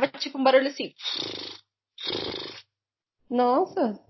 [0.00, 0.92] escutava tipo um barulho assim.
[3.28, 4.00] Nossa.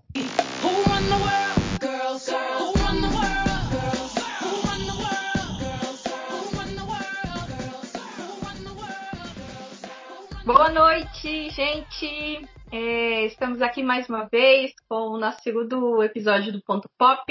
[10.45, 12.49] Boa noite, gente.
[12.71, 17.23] É, estamos aqui mais uma vez com o nosso segundo episódio do Ponto Pop.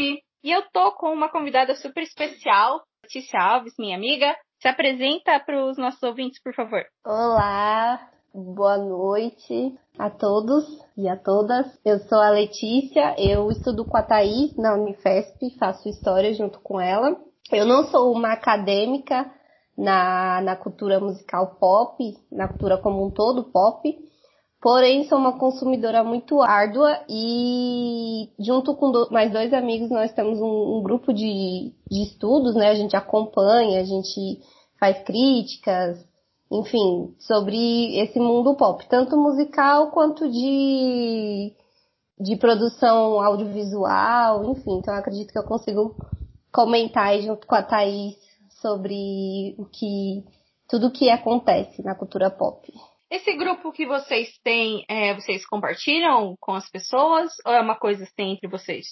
[0.42, 4.34] E eu tô com uma convidada super especial, Letícia Alves, minha amiga.
[4.60, 6.84] Se apresenta para os nossos ouvintes, por favor.
[7.04, 10.64] Olá, boa noite a todos
[10.96, 11.66] e a todas.
[11.84, 16.80] Eu sou a Letícia, eu estudo com a Thaís na Unifesp, faço história junto com
[16.80, 17.16] ela.
[17.52, 19.30] Eu não sou uma acadêmica
[19.76, 23.98] na, na cultura musical pop, na cultura como um todo pop,
[24.60, 30.38] Porém, sou uma consumidora muito árdua e junto com do, mais dois amigos nós temos
[30.38, 32.68] um, um grupo de, de, estudos, né?
[32.68, 34.38] A gente acompanha, a gente
[34.78, 35.98] faz críticas,
[36.50, 41.54] enfim, sobre esse mundo pop, tanto musical quanto de,
[42.18, 44.78] de produção audiovisual, enfim.
[44.78, 45.94] Então acredito que eu consigo
[46.52, 48.16] comentar aí junto com a Thaís
[48.60, 50.24] sobre o que
[50.68, 52.72] tudo o que acontece na cultura pop.
[53.10, 58.04] Esse grupo que vocês têm, é, vocês compartilham com as pessoas ou é uma coisa
[58.04, 58.86] assim entre vocês?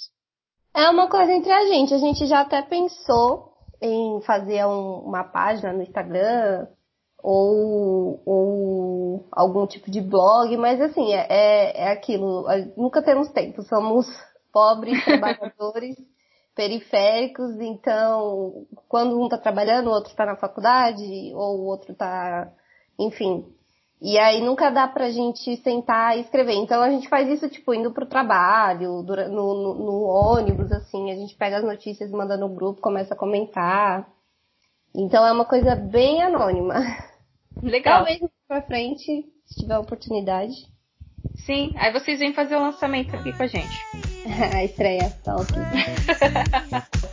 [0.75, 1.95] É uma coisa entre a gente.
[1.95, 6.67] A gente já até pensou em fazer um, uma página no Instagram
[7.23, 12.47] ou, ou algum tipo de blog, mas assim, é, é, é aquilo.
[12.77, 13.63] Nunca temos tempo.
[13.63, 14.07] Somos
[14.53, 15.97] pobres trabalhadores
[16.55, 22.53] periféricos, então quando um está trabalhando, o outro está na faculdade, ou o outro está,
[22.99, 23.47] enfim,
[24.01, 26.55] e aí nunca dá pra gente sentar e escrever.
[26.55, 31.15] Então a gente faz isso, tipo, indo pro trabalho, no, no, no ônibus, assim, a
[31.15, 34.09] gente pega as notícias, manda no grupo, começa a comentar.
[34.99, 36.75] Então é uma coisa bem anônima.
[37.63, 37.99] Legal.
[37.99, 38.19] Talvez
[38.49, 40.55] pra frente, se tiver oportunidade.
[41.47, 43.79] Sim, aí vocês vêm fazer o lançamento aqui com a gente.
[44.53, 45.55] a estreia, tá ok.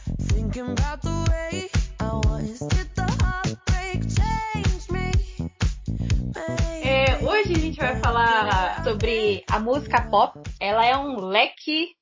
[7.28, 10.40] hoje a gente vai falar sobre a música pop.
[10.60, 11.96] Ela é um leque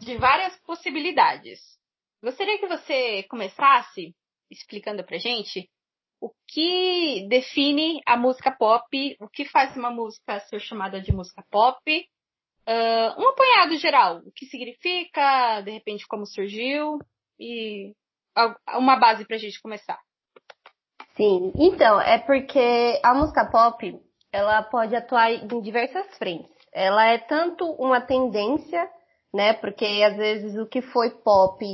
[0.00, 1.60] de várias possibilidades.
[2.20, 4.16] Gostaria que você começasse
[4.50, 5.68] explicando pra gente
[6.20, 11.44] o que define a música pop, o que faz uma música ser chamada de música
[11.50, 11.80] pop,
[12.68, 16.98] uh, um apanhado geral, o que significa, de repente como surgiu
[17.38, 17.92] e
[18.76, 19.98] uma base pra gente começar.
[21.16, 24.00] Sim, então, é porque a música pop,
[24.32, 26.48] ela pode atuar em diversas frentes.
[26.72, 28.88] Ela é tanto uma tendência,
[29.32, 29.52] né?
[29.54, 31.64] Porque às vezes o que foi pop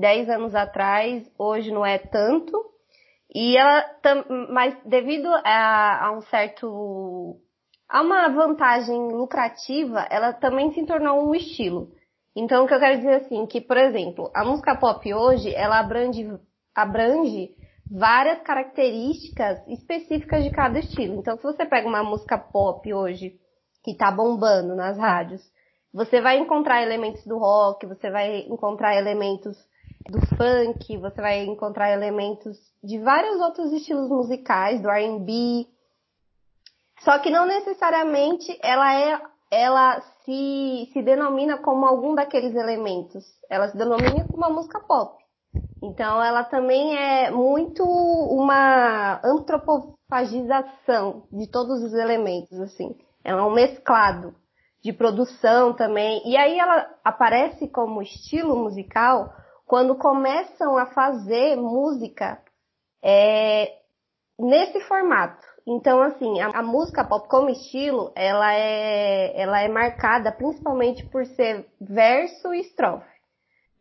[0.00, 2.52] 10 anos atrás, hoje não é tanto.
[3.34, 3.84] E ela,
[4.50, 7.40] mas devido a, a um certo,
[7.88, 11.92] a uma vantagem lucrativa, ela também se tornou um estilo.
[12.36, 15.78] Então, o que eu quero dizer assim, que, por exemplo, a música pop hoje, ela
[15.78, 16.28] abrange,
[16.74, 17.54] abrange
[17.90, 21.14] várias características específicas de cada estilo.
[21.14, 23.38] Então, se você pega uma música pop hoje,
[23.84, 25.42] que tá bombando nas rádios,
[25.94, 29.56] você vai encontrar elementos do rock, você vai encontrar elementos
[30.10, 35.68] do funk, você vai encontrar elementos de vários outros estilos musicais, do R&B.
[37.04, 39.20] Só que não necessariamente ela é,
[39.52, 43.24] ela se, se denomina como algum daqueles elementos.
[43.48, 45.22] Ela se denomina como uma música pop.
[45.80, 52.96] Então ela também é muito uma antropofagização de todos os elementos, assim.
[53.22, 54.34] Ela é um mesclado
[54.84, 56.22] de produção também.
[56.28, 59.32] E aí ela aparece como estilo musical
[59.66, 62.38] quando começam a fazer música
[63.02, 63.72] é,
[64.38, 65.42] nesse formato.
[65.66, 71.24] Então, assim, a, a, música pop como estilo, ela é, ela é marcada principalmente por
[71.24, 73.14] ser verso e estrofe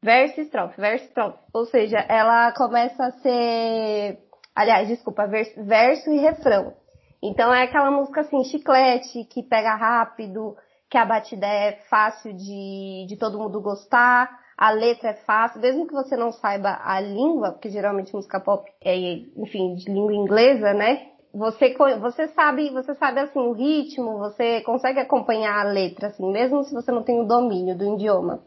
[0.03, 1.39] verso e estrofe, verso e estrofe.
[1.53, 4.19] Ou seja, ela começa a ser,
[4.53, 6.73] aliás, desculpa, verso, verso e refrão.
[7.21, 10.57] Então é aquela música assim, chiclete, que pega rápido,
[10.93, 15.87] que a batida é fácil de, de todo mundo gostar, a letra é fácil, mesmo
[15.87, 18.95] que você não saiba a língua, porque geralmente música pop é,
[19.35, 21.07] enfim, de língua inglesa, né?
[21.33, 26.63] Você, você sabe, você sabe assim o ritmo, você consegue acompanhar a letra, assim, mesmo
[26.63, 28.43] se você não tem o domínio do idioma.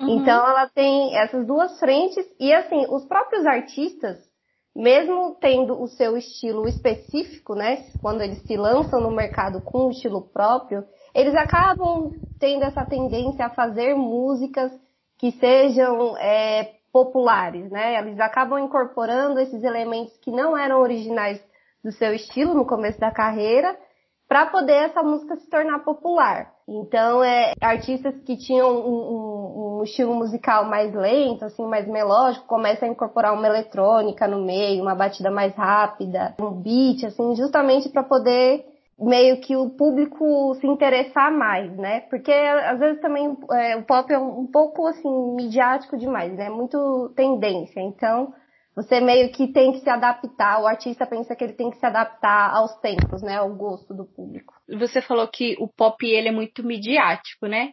[0.00, 0.20] Uhum.
[0.20, 4.18] Então ela tem essas duas frentes e assim, os próprios artistas,
[4.72, 9.90] mesmo tendo o seu estilo específico, né, quando eles se lançam no mercado com um
[9.90, 10.84] estilo próprio,
[11.18, 14.70] eles acabam tendo essa tendência a fazer músicas
[15.18, 17.98] que sejam é, populares, né?
[17.98, 21.42] Eles acabam incorporando esses elementos que não eram originais
[21.82, 23.76] do seu estilo no começo da carreira
[24.28, 26.52] para poder essa música se tornar popular.
[26.68, 32.46] Então, é, artistas que tinham um, um, um, estilo musical mais lento, assim, mais melódico,
[32.46, 37.88] começam a incorporar uma eletrônica no meio, uma batida mais rápida, um beat, assim, justamente
[37.88, 42.00] para poder meio que o público se interessar mais, né?
[42.10, 46.50] Porque às vezes também é, o pop é um, pouco assim midiático demais, né?
[46.50, 47.80] Muito tendência.
[47.80, 48.32] Então,
[48.74, 51.86] você meio que tem que se adaptar, o artista pensa que ele tem que se
[51.86, 54.54] adaptar aos tempos, né, ao gosto do público.
[54.78, 57.70] Você falou que o pop ele é muito midiático, né?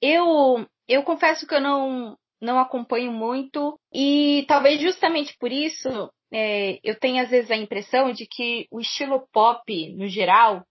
[0.00, 6.78] Eu eu confesso que eu não não acompanho muito e talvez justamente por isso é,
[6.82, 10.64] eu tenho às vezes a impressão de que o estilo pop no geral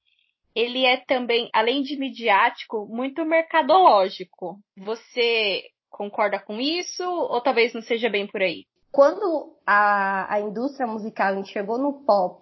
[0.55, 4.57] ele é também além de midiático muito mercadológico.
[4.77, 8.65] Você concorda com isso ou talvez não seja bem por aí?
[8.91, 12.41] quando a, a indústria musical enxergou no pop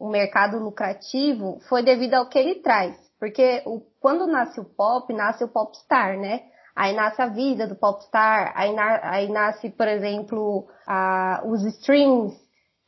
[0.00, 2.96] um mercado lucrativo, foi devido ao que ele traz.
[3.18, 6.42] Porque o, quando nasce o pop, nasce o popstar, né?
[6.76, 12.32] Aí nasce a vida do popstar, aí, na, aí nasce, por exemplo, a, os streams,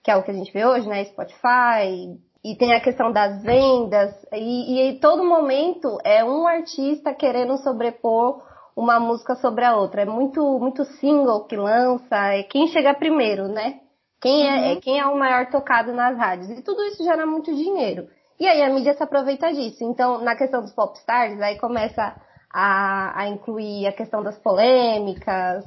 [0.02, 1.04] que é o que a gente vê hoje, né?
[1.04, 7.12] Spotify, e tem a questão das vendas, e, e em todo momento é um artista
[7.12, 8.42] querendo sobrepor
[8.74, 10.02] uma música sobre a outra.
[10.02, 13.80] É muito, muito single que lança, é quem chega primeiro, né?
[14.20, 14.64] Quem é, uhum.
[14.72, 16.50] é, quem é o maior tocado nas rádios.
[16.50, 18.08] E tudo isso gera muito dinheiro.
[18.38, 19.84] E aí a mídia se aproveita disso.
[19.84, 22.14] Então, na questão dos popstars, aí começa
[22.52, 25.64] a, a incluir a questão das polêmicas,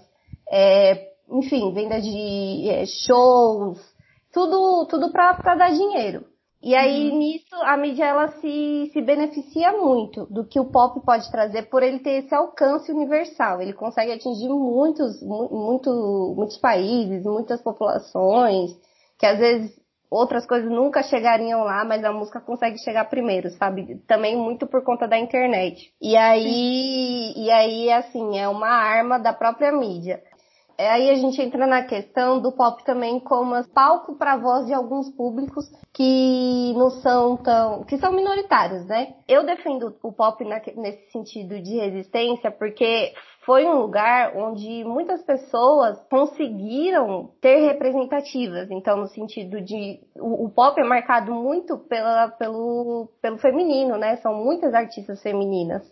[0.51, 3.79] é, enfim, venda de é, shows,
[4.33, 6.25] tudo, tudo pra, pra dar dinheiro.
[6.62, 7.18] E aí, uhum.
[7.18, 11.83] nisso, a mídia ela se, se beneficia muito do que o pop pode trazer por
[11.83, 13.62] ele ter esse alcance universal.
[13.62, 18.71] Ele consegue atingir muitos, muito, muitos países, muitas populações,
[19.19, 19.77] que às vezes
[20.09, 23.97] outras coisas nunca chegariam lá, mas a música consegue chegar primeiro, sabe?
[24.07, 25.91] Também muito por conta da internet.
[26.01, 30.24] E aí, e aí, assim, é uma arma da própria mídia.
[30.77, 34.73] É, aí a gente entra na questão do pop também como palco para voz de
[34.73, 39.13] alguns públicos que não são tão, que são minoritários, né?
[39.27, 43.13] Eu defendo o pop na, nesse sentido de resistência porque
[43.45, 48.71] foi um lugar onde muitas pessoas conseguiram ter representativas.
[48.71, 54.15] Então, no sentido de o, o pop é marcado muito pela, pelo, pelo feminino, né?
[54.17, 55.83] São muitas artistas femininas.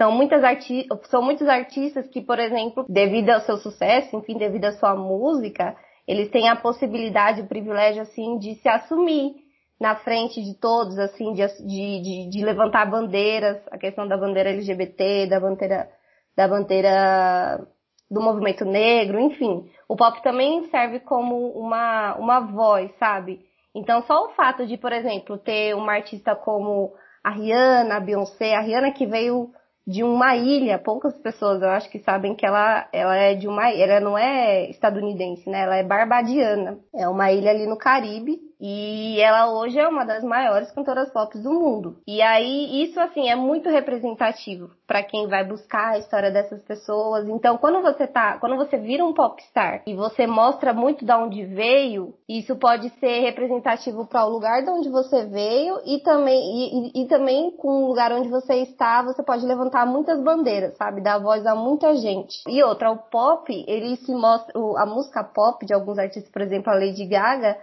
[0.00, 4.64] São, muitas arti são muitos artistas que, por exemplo, devido ao seu sucesso, enfim, devido
[4.64, 5.76] à sua música,
[6.08, 9.34] eles têm a possibilidade, o privilégio, assim, de se assumir
[9.78, 15.26] na frente de todos, assim, de, de, de, levantar bandeiras, a questão da bandeira LGBT,
[15.26, 15.90] da bandeira,
[16.34, 17.68] da bandeira
[18.10, 19.70] do movimento negro, enfim.
[19.86, 23.40] O pop também serve como uma, uma voz, sabe?
[23.74, 28.54] Então, só o fato de, por exemplo, ter uma artista como a Rihanna, a Beyoncé,
[28.54, 29.52] a Rihanna que veio
[29.86, 33.70] de uma ilha, poucas pessoas eu acho que sabem que ela, ela é de uma
[33.70, 35.60] ela não é estadunidense, né?
[35.62, 36.78] Ela é barbadiana.
[36.94, 41.36] É uma ilha ali no Caribe e ela hoje é uma das maiores cantoras pop
[41.38, 41.96] do mundo.
[42.06, 47.28] E aí isso assim é muito representativo para quem vai buscar a história dessas pessoas.
[47.28, 51.44] Então, quando você tá, quando você vira um popstar e você mostra muito de onde
[51.44, 56.90] veio, isso pode ser representativo para o lugar de onde você veio e também e,
[56.90, 61.00] e, e também com o lugar onde você está, você pode levantar muitas bandeiras, sabe?
[61.00, 62.42] Dar voz a muita gente.
[62.48, 66.70] E outra, o pop, ele se mostra, a música pop de alguns artistas, por exemplo,
[66.70, 67.56] a Lady Gaga,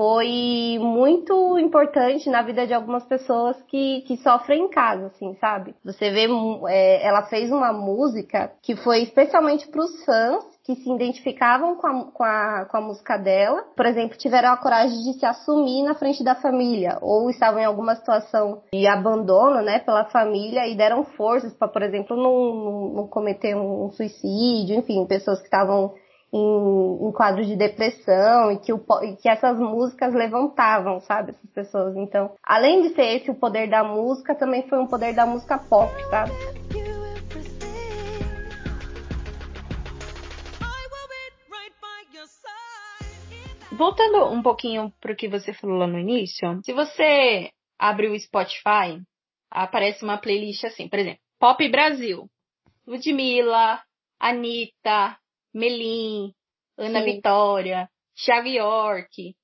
[0.00, 5.74] foi muito importante na vida de algumas pessoas que, que sofrem em casa, assim, sabe?
[5.84, 6.26] Você vê,
[6.68, 11.86] é, ela fez uma música que foi especialmente para os fãs que se identificavam com
[11.86, 15.82] a, com, a, com a música dela, por exemplo, tiveram a coragem de se assumir
[15.82, 20.78] na frente da família, ou estavam em alguma situação de abandono, né, pela família e
[20.78, 25.92] deram forças para, por exemplo, não, não cometer um suicídio, enfim, pessoas que estavam
[26.32, 31.50] em, em quadros de depressão e que, o, e que essas músicas levantavam, sabe, essas
[31.50, 31.96] pessoas.
[31.96, 35.58] Então, além de ser esse o poder da música, também foi um poder da música
[35.58, 36.32] pop, sabe?
[43.72, 48.20] Voltando um pouquinho para o que você falou lá no início, se você abre o
[48.20, 49.00] Spotify,
[49.50, 52.28] aparece uma playlist assim, por exemplo, Pop Brasil,
[52.86, 53.82] Ludmilla,
[54.20, 55.16] Anitta,
[55.54, 56.32] Melim,
[56.78, 57.04] Ana Sim.
[57.04, 57.88] Vitória,
[58.24, 59.34] Thiago York.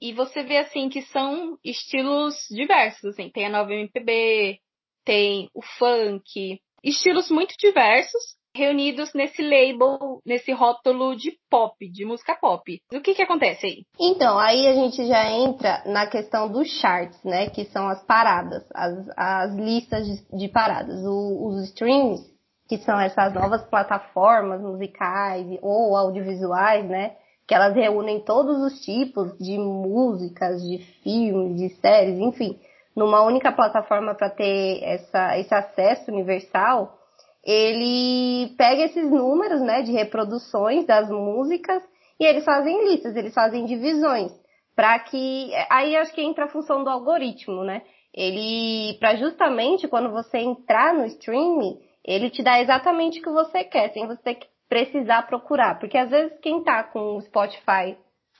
[0.00, 4.60] E você vê assim que são estilos diversos, assim, tem a nova MPB,
[5.04, 12.34] tem o funk, estilos muito diversos, reunidos nesse label, nesse rótulo de pop, de música
[12.34, 12.80] pop.
[12.92, 13.84] O que que acontece aí?
[14.00, 17.48] Então, aí a gente já entra na questão dos charts, né?
[17.50, 21.04] Que são as paradas, as, as listas de, de paradas.
[21.04, 22.20] O, os streams,
[22.68, 27.12] que são essas novas plataformas musicais ou audiovisuais, né?
[27.46, 32.58] Que elas reúnem todos os tipos de músicas, de filmes, de séries, enfim,
[32.94, 36.98] numa única plataforma para ter essa, esse acesso universal
[37.44, 41.82] ele pega esses números, né, de reproduções das músicas
[42.20, 44.32] e eles fazem listas, eles fazem divisões,
[44.76, 47.82] para que aí acho que entra a função do algoritmo, né?
[48.12, 53.62] Ele para justamente quando você entrar no streaming, ele te dá exatamente o que você
[53.64, 57.98] quer, sem você precisar procurar, porque às vezes quem tá com o Spotify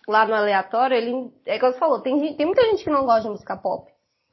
[0.08, 3.24] lá no aleatório, ele é como você falou, tem, tem muita gente que não gosta
[3.24, 3.86] de música pop.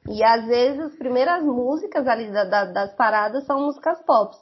[0.08, 4.34] E às vezes as primeiras músicas ali da, da, das paradas são músicas pop.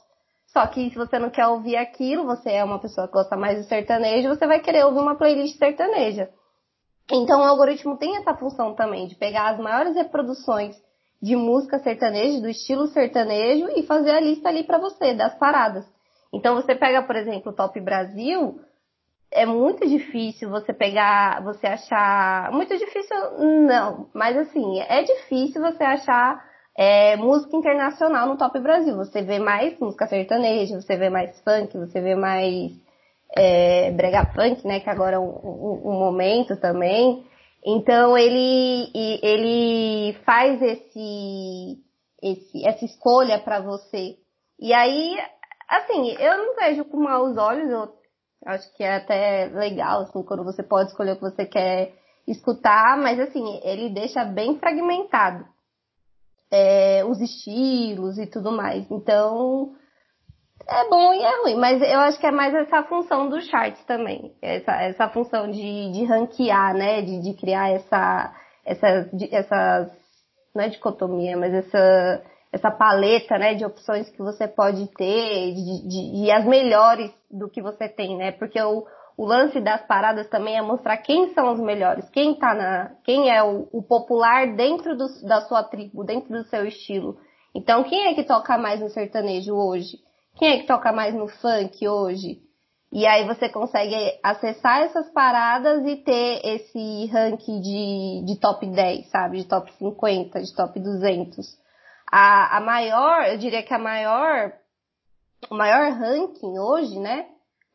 [0.47, 3.57] Só que se você não quer ouvir aquilo, você é uma pessoa que gosta mais
[3.57, 6.29] de sertanejo, você vai querer ouvir uma playlist sertaneja.
[7.11, 10.75] Então o algoritmo tem essa função também de pegar as maiores reproduções
[11.25, 15.83] de música sertaneja, do estilo sertanejo e fazer a lista ali para você das paradas.
[16.31, 18.59] Então você pega, por exemplo, o Top Brasil,
[19.31, 25.83] é muito difícil você pegar, você achar, muito difícil não, mas assim, é difícil você
[25.83, 26.45] achar
[26.77, 28.95] é, música internacional no Top Brasil.
[28.95, 32.71] Você vê mais música sertaneja, você vê mais funk, você vê mais
[33.35, 34.79] é, brega funk, né?
[34.79, 37.25] Que agora é um, um, um momento também.
[37.65, 41.77] Então ele ele faz esse,
[42.21, 44.17] esse essa escolha para você.
[44.59, 45.17] E aí,
[45.67, 47.69] assim, eu não vejo com maus olhos.
[47.69, 47.91] Eu
[48.45, 51.93] acho que é até legal, assim, quando você pode escolher o que você quer
[52.27, 55.45] escutar, mas assim, ele deixa bem fragmentado
[56.51, 58.89] é, os estilos e tudo mais.
[58.91, 59.75] Então,
[60.67, 63.83] é bom e é ruim, mas eu acho que é mais essa função dos charts
[63.85, 64.33] também.
[64.41, 67.01] Essa, essa função de, de ranquear, né?
[67.01, 68.33] De, de criar essa,
[68.65, 69.91] essas, essas,
[70.55, 73.53] não é dicotomia, mas essa, essa paleta, né?
[73.53, 78.17] De opções que você pode ter de, de, e as melhores do que você tem,
[78.17, 78.31] né?
[78.31, 78.85] Porque o,
[79.17, 83.29] o lance das paradas também é mostrar quem são os melhores, quem tá na, quem
[83.29, 87.17] é o, o popular dentro do, da sua tribo, dentro do seu estilo.
[87.53, 90.03] Então, quem é que toca mais no sertanejo hoje?
[90.35, 92.41] Quem é que toca mais no funk hoje?
[92.91, 99.09] E aí você consegue acessar essas paradas e ter esse ranking de, de top 10,
[99.09, 99.39] sabe?
[99.39, 101.57] De top 50, de top 200.
[102.11, 104.53] A, a maior, eu diria que a maior,
[105.49, 107.25] o maior ranking hoje, né?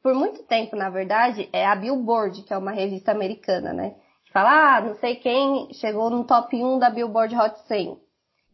[0.02, 3.94] por muito tempo, na verdade, é a Billboard, que é uma revista americana, né?
[4.24, 7.98] Que fala, ah, não sei quem chegou no top 1 da Billboard Hot 100.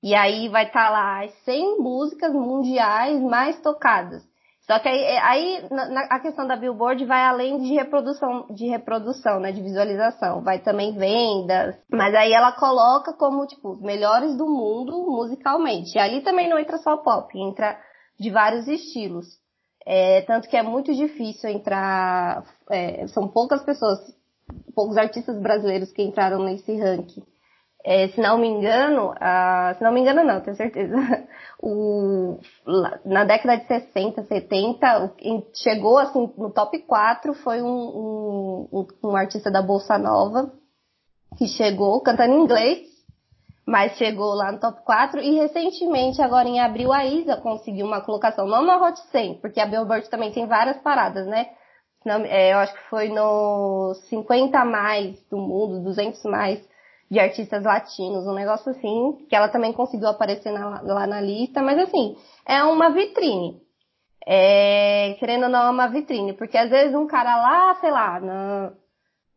[0.03, 4.23] E aí vai estar tá lá as 100 músicas mundiais mais tocadas.
[4.67, 9.39] Só que aí, aí na, a questão da Billboard vai além de reprodução, de reprodução,
[9.39, 14.47] né, de visualização, vai também vendas, mas aí ela coloca como, tipo, os melhores do
[14.47, 15.97] mundo musicalmente.
[15.97, 17.79] E ali também não entra só pop, entra
[18.19, 19.27] de vários estilos.
[19.87, 24.01] É, tanto que é muito difícil entrar, é, são poucas pessoas,
[24.75, 27.23] poucos artistas brasileiros que entraram nesse ranking.
[27.89, 29.15] É, se não me engano,
[29.79, 30.97] se não me engano não, tenho certeza,
[31.63, 32.37] o,
[33.05, 35.15] na década de 60, 70,
[35.55, 40.51] chegou assim no top 4 foi um, um, um artista da Bolsa Nova,
[41.39, 42.89] que chegou cantando em inglês,
[43.65, 48.01] mas chegou lá no top 4 e recentemente, agora em abril, a Isa conseguiu uma
[48.01, 51.51] colocação, não na Hot 100, porque a Billboard também tem várias paradas, né?
[52.05, 56.61] É, eu acho que foi no 50 mais do mundo, 200 mais
[57.11, 61.63] de artistas latinos, um negócio assim, que ela também conseguiu aparecer na, lá na lista,
[61.63, 63.61] mas assim, é uma vitrine.
[64.29, 68.19] É, querendo ou não, é uma vitrine, porque às vezes um cara lá, sei lá,
[68.19, 68.73] na,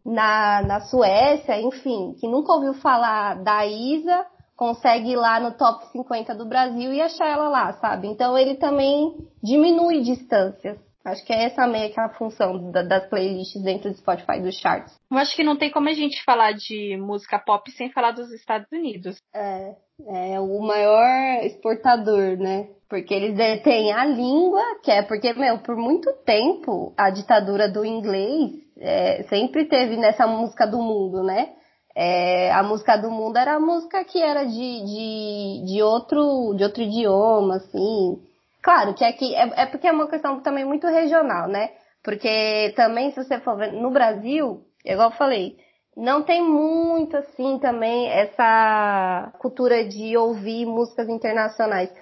[0.03, 5.85] na, na Suécia, enfim, que nunca ouviu falar da Isa, consegue ir lá no top
[5.91, 8.07] 50 do Brasil e achar ela lá, sabe?
[8.07, 10.77] Então ele também diminui distâncias.
[11.09, 14.59] Acho que é essa meio que a função da, das playlists dentro do Spotify dos
[14.59, 14.93] charts.
[15.11, 18.31] Eu acho que não tem como a gente falar de música pop sem falar dos
[18.31, 19.17] Estados Unidos.
[19.33, 19.75] É,
[20.07, 22.67] é o maior exportador, né?
[22.89, 27.85] Porque eles detêm a língua, que é porque, meu, por muito tempo a ditadura do
[27.85, 31.53] inglês é, sempre teve nessa música do mundo, né?
[31.95, 36.63] É, a música do mundo era a música que era de, de, de, outro, de
[36.63, 38.28] outro idioma, assim.
[38.61, 41.69] Claro que aqui é, é porque é uma questão também muito regional, né?
[42.03, 45.57] Porque também, se você for ver, no Brasil, igual eu falei,
[45.95, 51.93] não tem muito assim também essa cultura de ouvir músicas internacionais.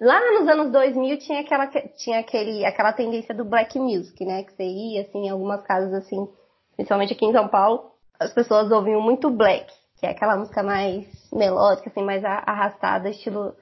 [0.00, 4.42] Lá nos anos 2000 tinha aquela, tinha aquele, aquela tendência do black music, né?
[4.42, 6.28] Que você ia, assim, em algumas casas, assim,
[6.76, 11.06] principalmente aqui em São Paulo, as pessoas ouviam muito black, que é aquela música mais
[11.32, 13.54] melódica, assim, mais arrastada, estilo,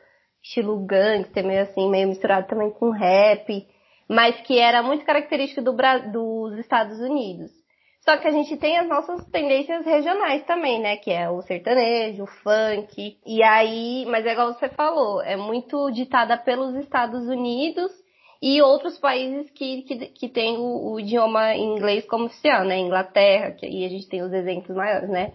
[0.42, 3.66] estilo gangster, meio assim, meio misturado também com rap,
[4.08, 5.72] mas que era muito característico do,
[6.12, 7.50] dos Estados Unidos.
[8.00, 10.96] Só que a gente tem as nossas tendências regionais também, né?
[10.96, 13.18] Que é o sertanejo, o funk.
[13.26, 17.92] E aí, mas é igual você falou, é muito ditada pelos Estados Unidos
[18.42, 22.78] e outros países que, que, que tem o, o idioma inglês como oficial, né?
[22.78, 25.32] Inglaterra, que aí a gente tem os exemplos maiores, né?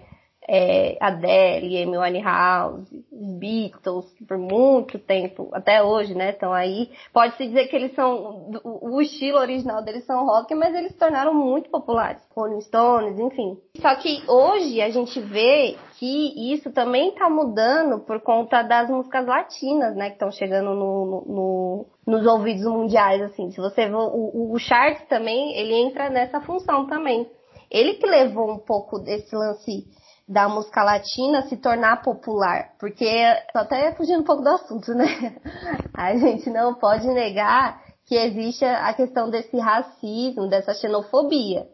[0.47, 6.89] É, Adele, Amy Winehouse, Beatles, por muito tempo, até hoje, né, estão aí.
[7.11, 11.33] Pode-se dizer que eles são, o, estilo original deles são rock, mas eles se tornaram
[11.33, 12.21] muito populares.
[12.35, 13.57] Rolling Stones, enfim.
[13.81, 19.25] Só que hoje a gente vê que isso também está mudando por conta das músicas
[19.25, 23.49] latinas, né, que estão chegando no, no, no, nos ouvidos mundiais, assim.
[23.51, 27.27] Se você o, o, o charts também, ele entra nessa função também.
[27.71, 29.85] Ele que levou um pouco desse lance
[30.27, 33.05] da música latina se tornar popular, porque
[33.53, 35.37] tô até fugindo um pouco do assunto, né?
[35.93, 41.67] A gente não pode negar que existe a questão desse racismo, dessa xenofobia.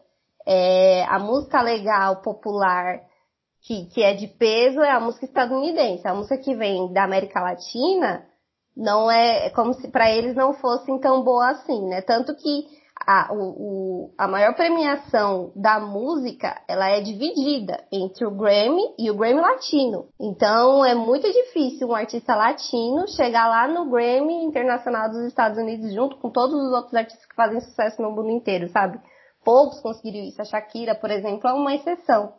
[0.46, 3.01] É, a música legal, popular,
[3.62, 6.08] que, que é de peso, é a música estadunidense.
[6.08, 8.25] A música que vem da América Latina
[8.75, 12.01] não é, é como se para eles não fosse tão boa assim, né?
[12.01, 12.65] Tanto que
[13.05, 19.15] a, o, a maior premiação da música, ela é dividida entre o Grammy e o
[19.15, 20.08] Grammy Latino.
[20.20, 25.93] Então, é muito difícil um artista latino chegar lá no Grammy Internacional dos Estados Unidos
[25.93, 29.00] junto com todos os outros artistas que fazem sucesso no mundo inteiro, sabe?
[29.43, 30.41] Poucos conseguiram isso.
[30.41, 32.34] A Shakira, por exemplo, é uma exceção.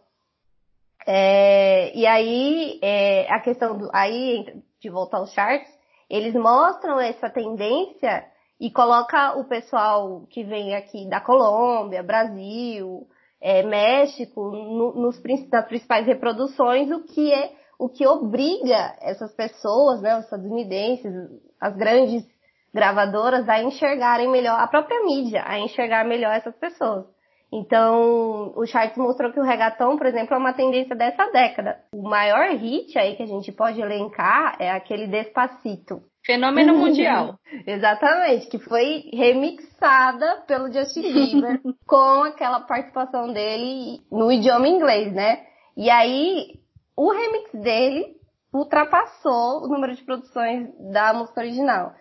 [1.07, 5.71] É, e aí, é, a questão do, aí, de voltar aos charts,
[6.09, 8.32] eles mostram essa tendência
[8.63, 13.09] e coloca o pessoal que vem aqui da Colômbia, Brasil,
[13.41, 20.01] é, México, no, nos, nas principais reproduções, o que é o que obriga essas pessoas,
[20.01, 21.13] né, os estadunidenses,
[21.61, 22.25] as grandes
[22.73, 27.05] gravadoras a enxergarem melhor, a própria mídia, a enxergar melhor essas pessoas.
[27.53, 31.81] Então, o Charts mostrou que o reggaeton, por exemplo, é uma tendência dessa década.
[31.93, 37.39] O maior hit aí que a gente pode elencar é aquele Despacito, Fenômeno mundial.
[37.67, 45.45] Exatamente, que foi remixada pelo Justin Bieber com aquela participação dele no idioma inglês, né?
[45.77, 46.61] E aí,
[46.97, 48.17] o remix dele
[48.55, 51.93] ultrapassou o número de produções da música original.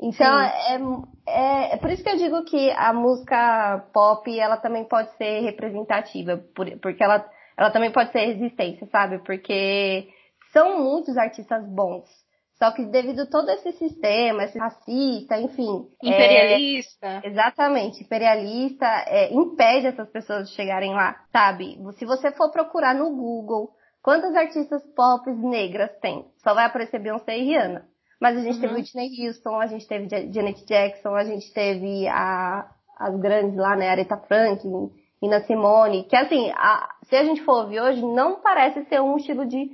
[0.00, 0.78] Então, é,
[1.26, 5.40] é, é, por isso que eu digo que a música pop, ela também pode ser
[5.40, 7.24] representativa, porque ela,
[7.56, 9.18] ela também pode ser resistência, sabe?
[9.24, 10.08] Porque
[10.52, 12.23] são muitos artistas bons
[12.58, 15.88] só que devido a todo esse sistema, esse racista, enfim.
[16.02, 17.06] É, imperialista.
[17.06, 21.78] É, exatamente, imperialista, é, impede essas pessoas de chegarem lá, sabe?
[21.98, 23.70] Se você for procurar no Google
[24.02, 27.88] quantas artistas pop negras tem, só vai aparecer Beyoncé e Rihanna.
[28.20, 28.60] Mas a gente uhum.
[28.60, 33.74] teve Whitney Houston, a gente teve Janet Jackson, a gente teve a, as grandes lá,
[33.74, 34.90] né, Aretha Franklin,
[35.20, 39.16] Nina Simone, que assim, a, se a gente for ouvir hoje, não parece ser um
[39.16, 39.68] estilo de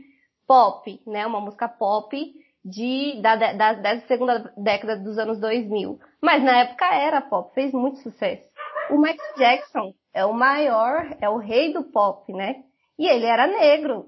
[0.48, 5.98] pop, né, uma música pop, de, da, da, da segunda década dos anos 2000.
[6.22, 8.48] Mas na época era pop, fez muito sucesso.
[8.90, 12.62] O Michael Jackson é o maior, é o rei do pop, né?
[12.98, 14.06] E ele era negro,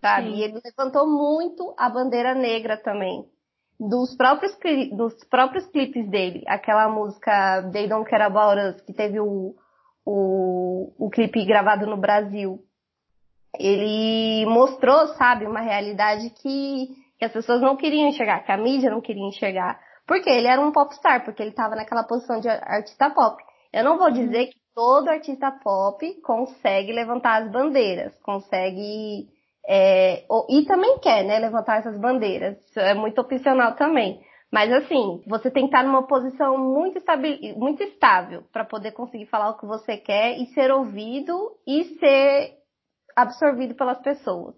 [0.00, 0.30] sabe?
[0.30, 0.36] Sim.
[0.36, 3.24] E ele levantou muito a bandeira negra também.
[3.78, 4.56] Dos próprios,
[4.92, 9.56] dos próprios clipes dele, aquela música They Don't Care About Us, que teve o,
[10.06, 12.60] o, o clipe gravado no Brasil.
[13.58, 16.88] Ele mostrou, sabe, uma realidade que
[17.22, 19.78] que as pessoas não queriam enxergar, que a mídia não queria enxergar.
[20.08, 23.40] Porque ele era um popstar, porque ele estava naquela posição de artista pop.
[23.72, 24.12] Eu não vou uhum.
[24.12, 29.28] dizer que todo artista pop consegue levantar as bandeiras, consegue
[29.68, 32.58] é, e também quer, né, levantar essas bandeiras.
[32.64, 34.20] Isso é muito opcional também.
[34.50, 39.26] Mas assim, você tem que estar numa posição muito, estabil, muito estável para poder conseguir
[39.26, 42.54] falar o que você quer e ser ouvido e ser
[43.14, 44.56] absorvido pelas pessoas.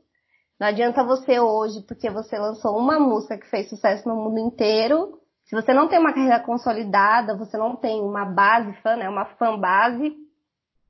[0.58, 5.20] Não adianta você hoje, porque você lançou uma música que fez sucesso no mundo inteiro,
[5.44, 9.26] se você não tem uma carreira consolidada, você não tem uma base fã, né, uma
[9.36, 10.16] fã base,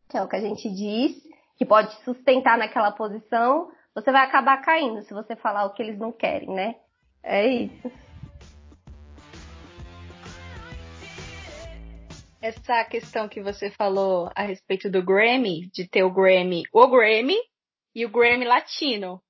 [0.09, 1.12] que é o que a gente diz,
[1.57, 5.83] que pode te sustentar naquela posição, você vai acabar caindo se você falar o que
[5.83, 6.77] eles não querem, né?
[7.22, 7.90] É isso.
[12.40, 17.38] Essa questão que você falou a respeito do Grammy, de ter o Grammy, o Grammy
[17.94, 19.24] e o Grammy Latino.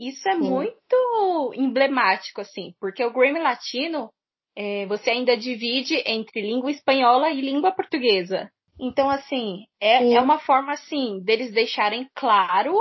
[0.00, 0.40] Isso é Sim.
[0.40, 4.08] muito emblemático, assim, porque o Grammy Latino
[4.56, 8.50] é, você ainda divide entre língua espanhola e língua portuguesa.
[8.78, 12.74] Então, assim, é, é uma forma, assim, deles deixarem claro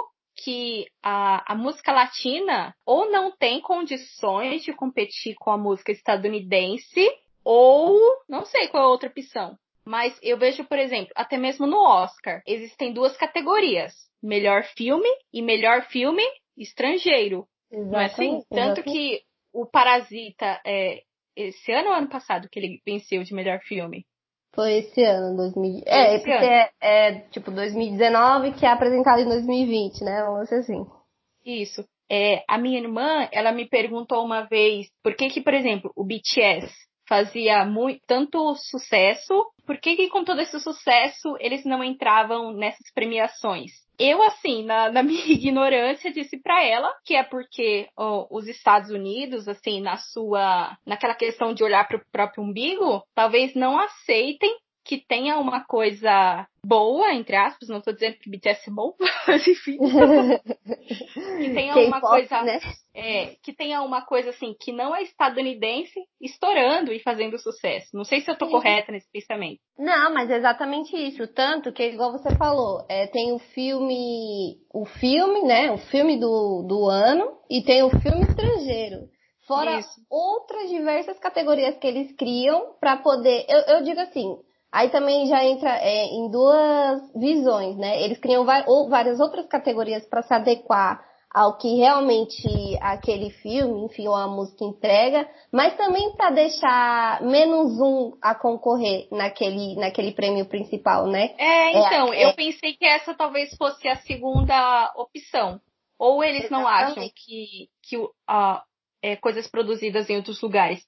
[0.44, 7.12] que a, a música latina ou não tem condições de competir com a música estadunidense,
[7.44, 9.58] ou não sei qual é a outra opção.
[9.86, 15.42] Mas eu vejo, por exemplo, até mesmo no Oscar, existem duas categorias: melhor filme e
[15.42, 16.24] melhor filme
[16.60, 17.48] estrangeiro.
[17.72, 18.42] Exatamente, não é assim?
[18.50, 19.22] Tanto que
[19.54, 21.02] o Parasita, é,
[21.36, 24.06] esse ano ou ano passado que ele venceu de melhor filme?
[24.54, 25.84] Foi esse ano, 2000.
[25.86, 30.24] É, esse porque é, é, tipo 2019 que é apresentado em 2020, né?
[30.24, 30.86] Vamos dizer assim.
[31.46, 31.86] Isso.
[32.12, 36.04] É, a minha irmã, ela me perguntou uma vez por que que, por exemplo, o
[36.04, 36.74] BTS
[37.08, 42.92] fazia muito, tanto sucesso, por que que com todo esse sucesso eles não entravam nessas
[42.92, 43.70] premiações?
[44.00, 48.90] Eu, assim, na, na minha ignorância, disse para ela que é porque ó, os Estados
[48.90, 50.76] Unidos, assim, na sua.
[50.84, 54.52] naquela questão de olhar para o próprio umbigo, talvez não aceitem
[54.90, 58.96] que tenha uma coisa boa, entre aspas, não estou dizendo que BTS é bom,
[59.28, 59.78] mas enfim.
[61.38, 62.42] que tenha uma coisa.
[62.42, 62.60] Né?
[62.96, 67.90] É, que tenha uma coisa assim, que não é estadunidense, estourando e fazendo sucesso.
[67.94, 69.60] Não sei se eu estou correta nesse pensamento.
[69.78, 71.28] Não, mas é exatamente isso.
[71.28, 74.58] Tanto que, igual você falou, é, tem o filme.
[74.74, 75.72] O filme, né?
[75.72, 79.08] O filme do, do ano e tem o filme estrangeiro.
[79.50, 80.00] Fora Isso.
[80.12, 83.48] outras diversas categorias que eles criam para poder.
[83.50, 84.38] Eu, eu, digo assim,
[84.72, 88.04] Aí também já entra é, em duas visões, né?
[88.04, 91.04] Eles criam ou várias outras categorias para se adequar
[91.34, 92.48] ao que realmente
[92.82, 99.08] aquele filme, enfim, ou a música entrega, mas também para deixar menos um a concorrer
[99.12, 101.36] naquele, naquele prêmio principal, né?
[101.38, 102.34] É, então, é, eu é...
[102.34, 105.62] pensei que essa talvez fosse a segunda opção.
[106.00, 106.62] Ou eles Exatamente.
[106.62, 108.62] não acham que, que uh,
[109.04, 110.84] é, coisas produzidas em outros lugares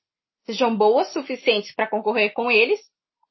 [0.46, 2.80] sejam boas suficientes para concorrer com eles,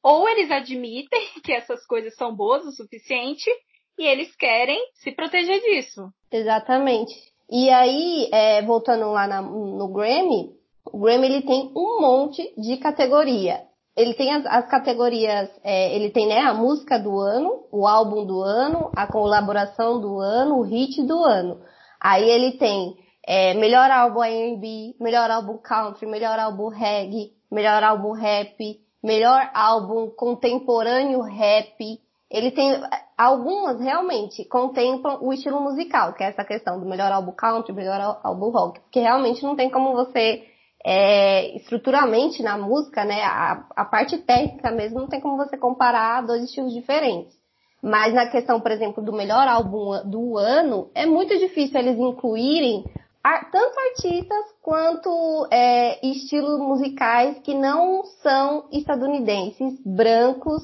[0.03, 3.51] ou eles admitem que essas coisas são boas o suficiente
[3.99, 6.09] e eles querem se proteger disso.
[6.33, 7.15] Exatamente.
[7.51, 10.51] E aí, é, voltando lá na, no Grammy,
[10.93, 13.61] o Grammy ele tem um monte de categoria.
[13.97, 18.25] Ele tem as, as categorias, é, ele tem né, a música do ano, o álbum
[18.25, 21.61] do ano, a colaboração do ano, o hit do ano.
[22.01, 22.95] Aí ele tem
[23.27, 28.57] é, melhor álbum R&B, melhor álbum country, melhor álbum reggae, melhor álbum rap,
[29.03, 32.01] melhor álbum contemporâneo rap.
[32.31, 32.81] Ele tem
[33.19, 38.21] algumas realmente contemplam o estilo musical, que é essa questão do melhor álbum country, melhor
[38.23, 40.45] álbum rock, porque realmente não tem como você
[40.85, 46.23] é, estruturalmente na música, né, a, a parte técnica mesmo não tem como você comparar
[46.23, 47.39] dois estilos diferentes.
[47.83, 52.85] Mas na questão, por exemplo, do melhor álbum do ano, é muito difícil eles incluírem
[53.23, 60.63] tanto artistas quanto é, estilos musicais que não são estadunidenses, brancos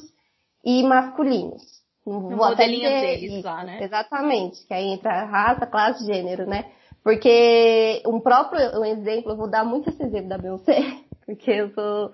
[0.65, 1.63] e masculinos.
[2.05, 3.47] Vou até deles isso.
[3.47, 3.83] lá, né?
[3.83, 6.71] Exatamente, que aí entra raça, classe, gênero, né?
[7.03, 10.81] Porque um próprio um exemplo, eu vou dar muito esse exemplo da Beyoncé,
[11.27, 12.13] porque eu sou,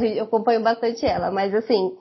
[0.00, 1.96] gente, eu acompanho bastante ela, mas assim,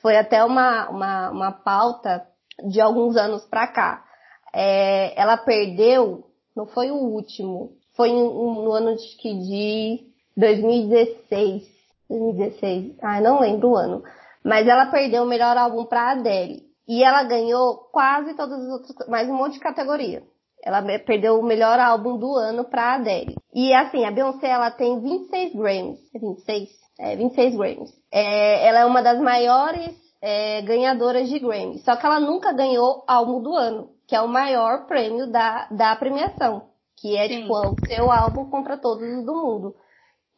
[0.00, 2.26] foi até uma, uma, uma pauta
[2.68, 4.04] de alguns anos pra cá.
[4.52, 6.24] É, ela perdeu
[6.56, 7.72] não foi o último.
[7.96, 10.04] Foi no ano de, de
[10.36, 11.64] 2016.
[12.08, 12.96] 2016.
[13.02, 14.02] Ah, não lembro o ano.
[14.44, 16.62] Mas ela perdeu o melhor álbum pra Adele.
[16.86, 20.22] E ela ganhou quase todas as outras, mais um monte de categoria.
[20.62, 23.36] Ela perdeu o melhor álbum do ano pra Adele.
[23.54, 26.00] E assim, a Beyoncé, ela tem 26 Grammys.
[26.14, 26.68] É 26?
[26.98, 27.90] É, 26 Grammys.
[28.12, 31.78] É, ela é uma das maiores é, ganhadoras de Grammy.
[31.80, 35.96] Só que ela nunca ganhou álbum do ano que é o maior prêmio da, da
[35.96, 37.42] premiação, que é Sim.
[37.42, 39.74] tipo o seu álbum contra todos os do mundo.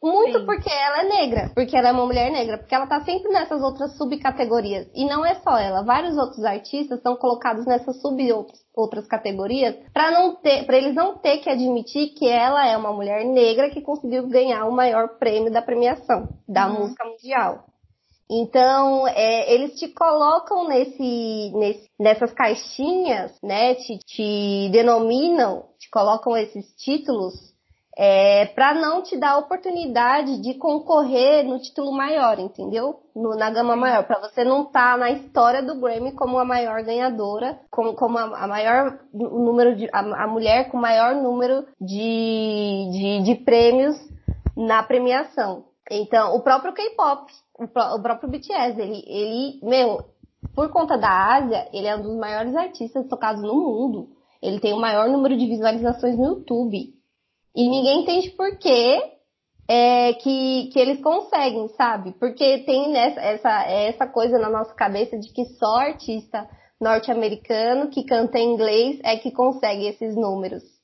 [0.01, 0.45] Muito Sim.
[0.45, 3.61] porque ela é negra, porque ela é uma mulher negra, porque ela tá sempre nessas
[3.63, 4.87] outras subcategorias.
[4.93, 8.17] E não é só ela, vários outros artistas são colocados nessas sub
[8.75, 12.93] outras categorias para não ter, para eles não ter que admitir que ela é uma
[12.93, 16.81] mulher negra que conseguiu ganhar o maior prêmio da premiação da uhum.
[16.81, 17.65] música mundial.
[18.29, 23.75] Então, é, eles te colocam nesse, nesse, nessas caixinhas, né?
[23.75, 27.33] Te, te denominam, te colocam esses títulos
[27.97, 33.01] é, para não te dar a oportunidade de concorrer no título maior, entendeu?
[33.15, 36.45] No, na gama maior, para você não estar tá na história do Grammy como a
[36.45, 41.65] maior ganhadora, como, como a, a maior número de a, a, mulher com maior número
[41.81, 43.97] de, de, de prêmios
[44.55, 45.65] na premiação.
[45.89, 50.05] Então, o próprio K-pop, o próprio BTS, ele, ele, meu,
[50.53, 54.09] por conta da Ásia, ele é um dos maiores artistas tocados no mundo.
[54.41, 56.93] Ele tem o maior número de visualizações no YouTube.
[57.55, 59.01] E ninguém entende por que
[59.67, 62.13] é, que, que eles conseguem, sabe?
[62.19, 66.47] Porque tem nessa, essa, essa coisa na nossa cabeça de que só artista
[66.79, 70.76] norte-americano que canta em inglês é que consegue esses números.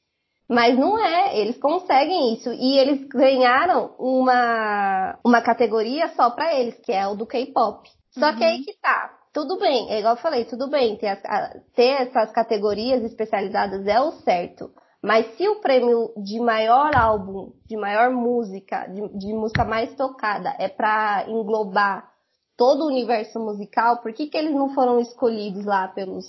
[0.48, 2.52] Mas não é, eles conseguem isso.
[2.52, 7.90] E eles ganharam uma, uma categoria só para eles, que é o do K-pop.
[8.12, 8.36] Só uhum.
[8.38, 9.12] que aí que tá.
[9.34, 11.22] Tudo bem, é igual eu falei, tudo bem, ter, as,
[11.74, 14.70] ter essas categorias especializadas é o certo.
[15.02, 20.56] Mas se o prêmio de maior álbum, de maior música, de, de música mais tocada,
[20.60, 22.10] é para englobar
[22.56, 26.26] todo o universo musical, por que, que eles não foram escolhidos lá pelos,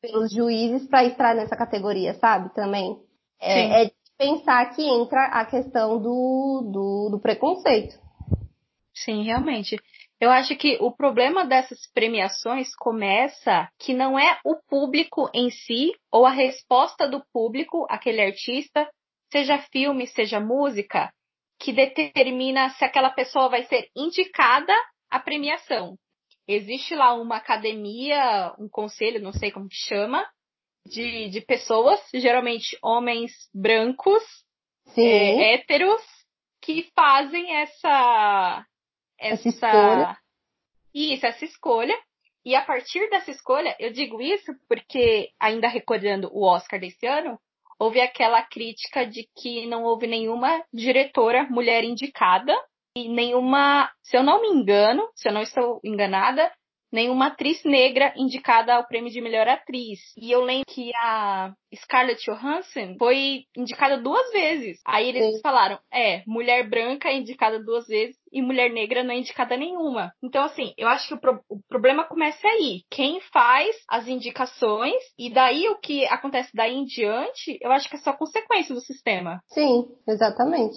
[0.00, 2.54] pelos juízes para entrar nessa categoria, sabe?
[2.54, 2.98] Também.
[3.40, 7.96] É, é pensar que entra a questão do, do, do preconceito.
[8.94, 9.76] Sim, realmente.
[10.20, 15.92] Eu acho que o problema dessas premiações começa que não é o público em si
[16.10, 18.88] ou a resposta do público, aquele artista,
[19.30, 21.12] seja filme, seja música,
[21.60, 24.72] que determina se aquela pessoa vai ser indicada
[25.08, 25.96] à premiação.
[26.48, 30.26] Existe lá uma academia, um conselho, não sei como que chama,
[30.88, 34.22] de, de pessoas, geralmente homens brancos,
[34.96, 36.02] é, héteros,
[36.62, 38.64] que fazem essa,
[39.18, 40.18] essa, essa escolha.
[40.94, 41.98] Isso, essa escolha.
[42.44, 47.38] E a partir dessa escolha, eu digo isso porque, ainda recordando o Oscar desse ano,
[47.78, 52.52] houve aquela crítica de que não houve nenhuma diretora mulher indicada
[52.96, 56.50] e nenhuma, se eu não me engano, se eu não estou enganada,
[56.92, 60.00] nenhuma atriz negra indicada ao prêmio de melhor atriz.
[60.16, 64.80] E eu lembro que a Scarlett Johansson foi indicada duas vezes.
[64.86, 65.40] Aí eles Sim.
[65.42, 70.12] falaram, é, mulher branca é indicada duas vezes e mulher negra não é indicada nenhuma.
[70.22, 72.82] Então, assim, eu acho que o, pro o problema começa aí.
[72.90, 77.96] Quem faz as indicações e daí o que acontece daí em diante, eu acho que
[77.96, 79.40] é só consequência do sistema.
[79.46, 80.76] Sim, exatamente.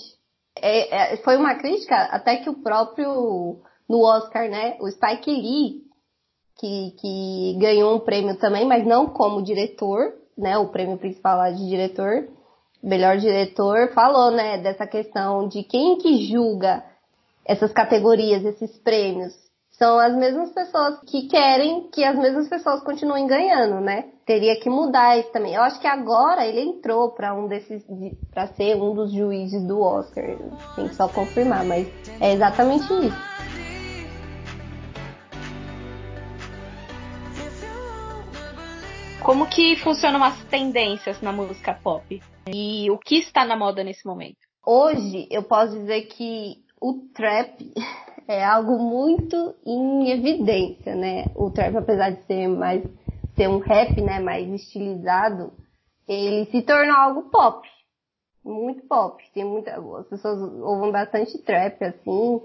[0.58, 4.78] É, é, foi uma crítica até que o próprio no Oscar, né?
[4.80, 5.91] O Spike Lee
[6.62, 10.60] que, que ganhou um prêmio também, mas não como diretor, né?
[10.60, 12.28] O prêmio principal lá de diretor,
[12.84, 16.84] melhor diretor, falou, né, dessa questão de quem que julga
[17.44, 19.34] essas categorias, esses prêmios.
[19.72, 24.10] São as mesmas pessoas que querem que as mesmas pessoas continuem ganhando, né?
[24.28, 25.56] Teria que mudar isso também.
[25.56, 27.84] Eu acho que agora ele entrou para um desses,
[28.32, 30.38] para ser um dos juízes do Oscar.
[30.76, 31.88] Tem que só confirmar, mas
[32.20, 33.51] é exatamente isso.
[39.24, 42.22] Como que funcionam as tendências na música pop?
[42.48, 44.40] E o que está na moda nesse momento?
[44.66, 47.72] Hoje eu posso dizer que o trap
[48.28, 51.26] é algo muito em evidência, né?
[51.36, 52.84] O trap, apesar de ser mais
[53.36, 55.54] ser um rap, né, mais estilizado,
[56.08, 57.68] ele se tornou algo pop,
[58.44, 59.24] muito pop.
[59.34, 62.42] Tem muita, as pessoas ouvem bastante trap assim.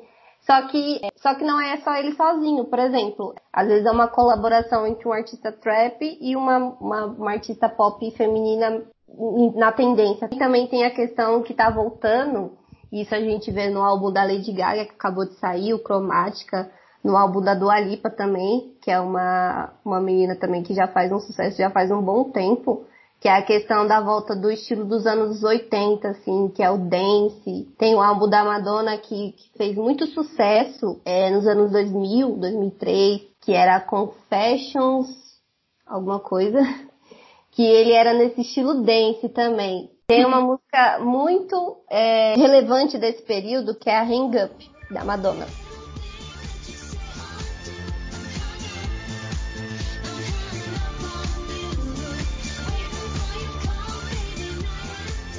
[0.46, 3.34] Só que, só que não é só ele sozinho, por exemplo.
[3.52, 8.08] Às vezes é uma colaboração entre um artista trap e uma, uma, uma artista pop
[8.12, 8.84] feminina
[9.56, 10.28] na tendência.
[10.30, 12.52] E também tem a questão que tá voltando,
[12.92, 16.70] isso a gente vê no álbum da Lady Gaga, que acabou de sair, o Cromática,
[17.02, 21.10] no álbum da Dua Lipa também, que é uma, uma menina também que já faz
[21.10, 22.84] um sucesso já faz um bom tempo
[23.20, 26.78] que é a questão da volta do estilo dos anos 80, assim, que é o
[26.78, 27.68] dance.
[27.78, 33.22] Tem o álbum da Madonna que, que fez muito sucesso é, nos anos 2000, 2003,
[33.40, 35.08] que era Confessions,
[35.86, 36.60] alguma coisa,
[37.52, 39.90] que ele era nesse estilo dance também.
[40.06, 45.65] Tem uma música muito é, relevante desse período, que é a Hang Up, da Madonna.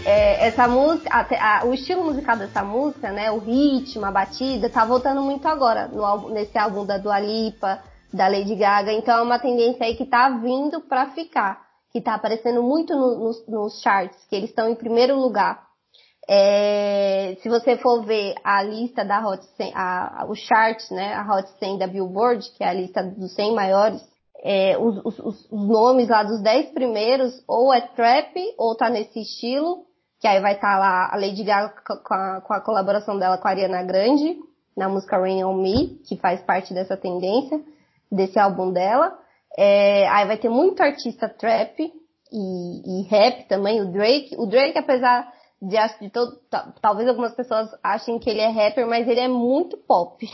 [0.08, 4.70] É, essa música, a, a, o estilo musical dessa música, né, o ritmo, a batida,
[4.70, 8.94] tá voltando muito agora no, nesse álbum da Dua Lipa, da Lady Gaga.
[8.94, 13.20] Então é uma tendência aí que tá vindo para ficar, que tá aparecendo muito no,
[13.20, 15.68] nos, nos charts, que eles estão em primeiro lugar.
[16.30, 21.36] É, se você for ver a lista da Hot 100, a, o chart, né, a
[21.36, 24.02] Hot 100 da Billboard, que é a lista dos 100 maiores,
[24.42, 29.20] é, os, os, os, nomes lá dos 10 primeiros, ou é trap, ou tá nesse
[29.20, 29.86] estilo,
[30.20, 33.38] que aí vai estar tá lá a Lady Gaga com a, com a, colaboração dela
[33.38, 34.38] com a Ariana Grande,
[34.76, 37.60] na música Rain On Me, que faz parte dessa tendência,
[38.12, 39.18] desse álbum dela.
[39.58, 41.80] É, aí vai ter muito artista trap
[42.32, 44.36] e, e, rap também, o Drake.
[44.38, 46.40] O Drake, apesar de, de todo,
[46.82, 50.26] talvez algumas pessoas achem que ele é rapper, mas ele é muito pop.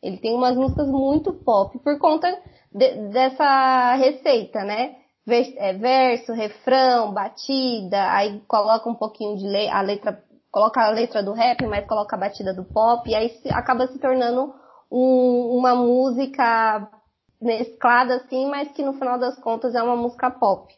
[0.00, 2.28] Ele tem umas músicas muito pop por conta
[2.72, 4.94] de, dessa receita, né?
[5.30, 11.22] É, verso, refrão, batida, aí coloca um pouquinho de le a letra coloca a letra
[11.22, 14.54] do rap, mas coloca a batida do pop, e aí acaba se tornando
[14.90, 16.88] um, uma música
[17.40, 20.74] mesclada assim, mas que no final das contas é uma música pop.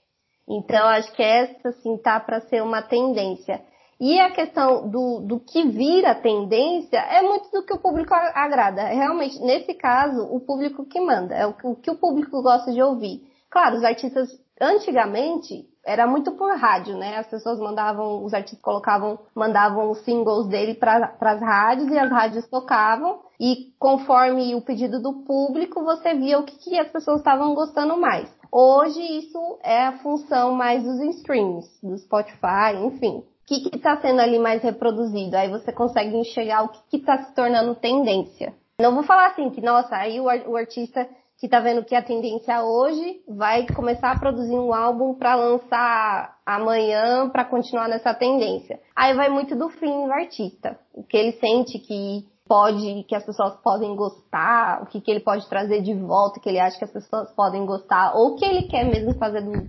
[0.48, 3.62] Então acho que essa assim tá para ser uma tendência.
[4.00, 8.82] E a questão do, do que vira tendência é muito do que o público agrada.
[8.84, 12.82] Realmente, nesse caso, o público que manda, é o, o que o público gosta de
[12.82, 13.29] ouvir.
[13.50, 17.16] Claro, os artistas antigamente era muito por rádio, né?
[17.16, 22.10] As pessoas mandavam, os artistas colocavam, mandavam os singles dele para as rádios e as
[22.10, 23.20] rádios tocavam.
[23.40, 27.96] E conforme o pedido do público, você via o que, que as pessoas estavam gostando
[27.96, 28.30] mais.
[28.52, 33.18] Hoje isso é a função mais dos streams, do Spotify, enfim.
[33.18, 35.36] O que está sendo ali mais reproduzido?
[35.36, 38.54] Aí você consegue enxergar o que está se tornando tendência.
[38.80, 41.08] Não vou falar assim que, nossa, aí o, o artista
[41.40, 46.36] que tá vendo que a tendência hoje vai começar a produzir um álbum para lançar
[46.44, 48.78] amanhã para continuar nessa tendência.
[48.94, 53.24] Aí vai muito do fim do artista, o que ele sente que pode, que as
[53.24, 56.84] pessoas podem gostar, o que, que ele pode trazer de volta, que ele acha que
[56.84, 59.66] as pessoas podem gostar, ou o que ele quer mesmo fazer do,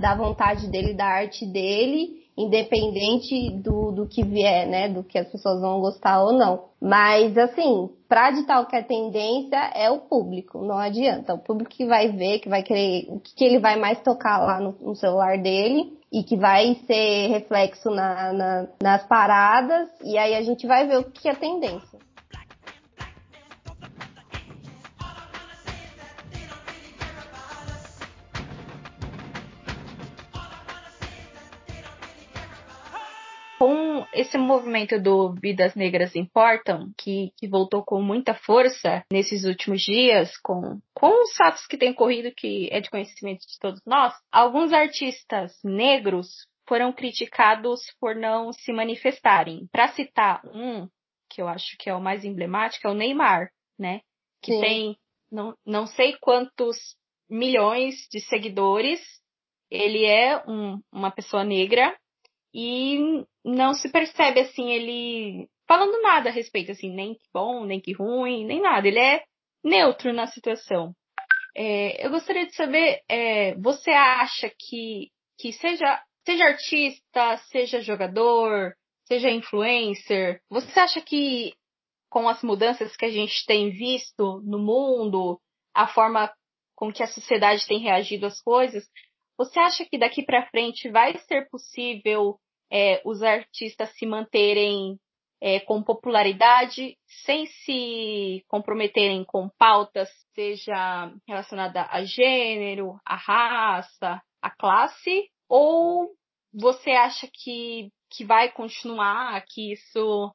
[0.00, 4.88] da vontade dele, da arte dele, independente do, do que vier, né?
[4.88, 6.64] Do que as pessoas vão gostar ou não.
[6.80, 11.34] Mas, assim, pra ditar o que é tendência é o público, não adianta.
[11.34, 14.38] O público que vai ver, que vai querer, o que, que ele vai mais tocar
[14.38, 20.18] lá no, no celular dele e que vai ser reflexo na, na, nas paradas, e
[20.18, 21.98] aí a gente vai ver o que é tendência.
[33.62, 39.82] Com esse movimento do Vidas Negras Importam, que, que voltou com muita força nesses últimos
[39.82, 44.14] dias, com, com os fatos que têm ocorrido, que é de conhecimento de todos nós,
[44.32, 46.26] alguns artistas negros
[46.66, 49.68] foram criticados por não se manifestarem.
[49.70, 50.88] Para citar um,
[51.30, 53.48] que eu acho que é o mais emblemático, é o Neymar,
[53.78, 54.00] né?
[54.42, 54.60] Que Sim.
[54.60, 54.96] tem
[55.30, 56.96] não, não sei quantos
[57.30, 59.00] milhões de seguidores.
[59.70, 61.96] Ele é um, uma pessoa negra
[62.54, 67.80] e não se percebe assim ele falando nada a respeito, assim, nem que bom, nem
[67.80, 68.86] que ruim, nem nada.
[68.86, 69.22] Ele é
[69.64, 70.94] neutro na situação.
[71.56, 78.74] É, eu gostaria de saber, é, você acha que, que seja, seja artista, seja jogador,
[79.06, 81.52] seja influencer, você acha que
[82.10, 85.40] com as mudanças que a gente tem visto no mundo,
[85.74, 86.30] a forma
[86.74, 88.84] com que a sociedade tem reagido às coisas,
[89.36, 92.38] você acha que daqui para frente vai ser possível
[92.70, 94.98] é, os artistas se manterem
[95.40, 104.50] é, com popularidade sem se comprometerem com pautas, seja relacionada a gênero, a raça, a
[104.50, 106.10] classe, ou
[106.54, 110.32] você acha que, que vai continuar, que isso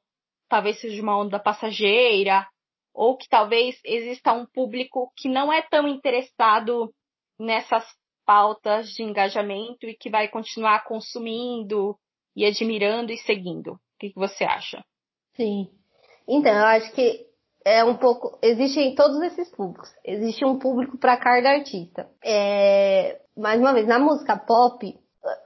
[0.48, 2.46] talvez seja uma onda passageira,
[2.92, 6.92] ou que talvez exista um público que não é tão interessado
[7.38, 7.84] nessas
[8.28, 11.96] pautas de engajamento e que vai continuar consumindo
[12.36, 13.72] e admirando e seguindo.
[13.72, 14.84] O que, que você acha?
[15.34, 15.70] Sim.
[16.28, 17.26] Então, eu acho que
[17.64, 18.38] é um pouco.
[18.42, 19.88] Existe em todos esses públicos.
[20.04, 22.06] Existe um público para cada artista.
[22.22, 24.94] É, mais uma vez, na música pop,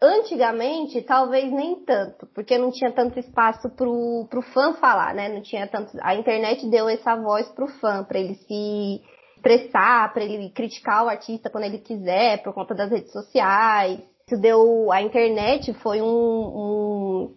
[0.03, 5.29] antigamente, talvez nem tanto, porque não tinha tanto espaço pro, pro fã falar, né?
[5.29, 5.97] Não tinha tanto.
[6.03, 9.01] A internet deu essa voz pro fã, para ele se
[9.43, 14.01] expressar, para ele criticar o artista quando ele quiser, por conta das redes sociais
[14.33, 14.91] isso deu.
[14.91, 17.37] A internet foi um, um,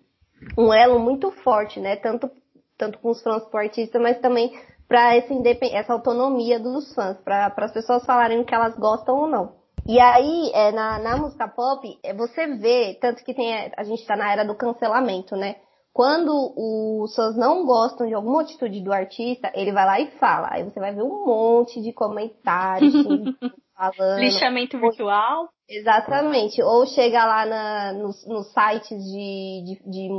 [0.58, 1.96] um elo muito forte, né?
[1.98, 2.30] Tanto,
[2.78, 4.52] tanto com os fãs pro artista, mas também
[4.88, 5.34] para essa,
[5.74, 9.56] essa autonomia dos fãs, para as pessoas falarem o que elas gostam ou não.
[9.88, 14.02] E aí, é, na, na música pop, é, você vê, tanto que tem, a gente
[14.02, 15.58] está na era do cancelamento, né?
[15.95, 20.49] Quando os fãs não gostam de alguma atitude do artista, ele vai lá e fala.
[20.51, 22.91] Aí você vai ver um monte de comentários
[23.73, 24.19] falando.
[24.19, 25.47] Lixamento virtual?
[25.69, 26.62] Exatamente.
[26.62, 30.10] Ou chega lá na, nos, nos sites de, de, de,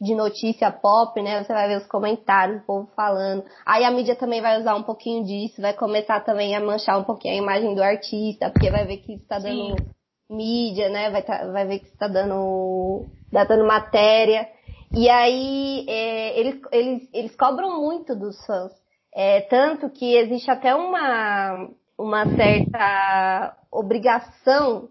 [0.00, 1.44] de, notícia pop, né?
[1.44, 3.44] Você vai ver os comentários, o povo falando.
[3.64, 7.04] Aí a mídia também vai usar um pouquinho disso, vai começar também a manchar um
[7.04, 9.86] pouquinho a imagem do artista, porque vai ver que está dando Sim.
[10.28, 11.10] mídia, né?
[11.10, 14.48] Vai, tá, vai ver que está dando, tá dando matéria.
[14.94, 18.72] E aí é, eles, eles, eles cobram muito dos fãs.
[19.14, 21.68] É, tanto que existe até uma,
[21.98, 24.88] uma certa obrigação,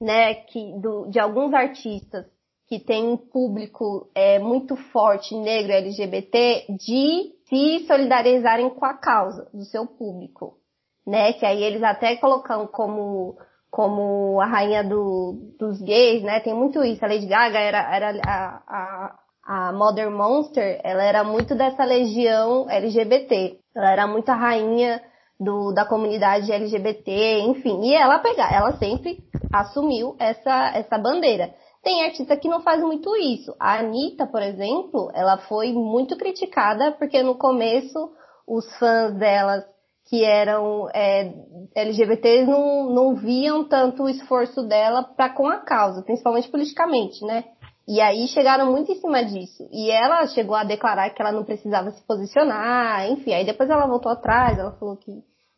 [0.00, 2.26] né, que do, de alguns artistas
[2.68, 9.48] que têm um público é, muito forte negro LGBT de se solidarizarem com a causa
[9.54, 10.58] do seu público,
[11.06, 11.32] né?
[11.34, 13.36] Que aí eles até colocam como
[13.70, 16.40] como a rainha do, dos gays, né?
[16.40, 17.04] Tem muito isso.
[17.04, 22.68] A Lady Gaga era, era a, a, a Mother Monster, ela era muito dessa legião
[22.68, 23.58] LGBT.
[23.74, 25.00] Ela era muito a rainha
[25.38, 27.84] do, da comunidade LGBT, enfim.
[27.84, 29.18] E ela pegar, ela sempre
[29.52, 31.54] assumiu essa, essa bandeira.
[31.82, 33.54] Tem artista que não faz muito isso.
[33.60, 38.10] A Anitta, por exemplo, ela foi muito criticada porque no começo
[38.48, 39.64] os fãs delas
[40.08, 41.32] que eram é,
[41.74, 47.44] LGBTs não, não viam tanto o esforço dela para com a causa, principalmente politicamente, né?
[47.88, 49.68] E aí chegaram muito em cima disso.
[49.70, 53.32] E ela chegou a declarar que ela não precisava se posicionar, enfim.
[53.32, 55.12] Aí depois ela voltou atrás, ela falou que,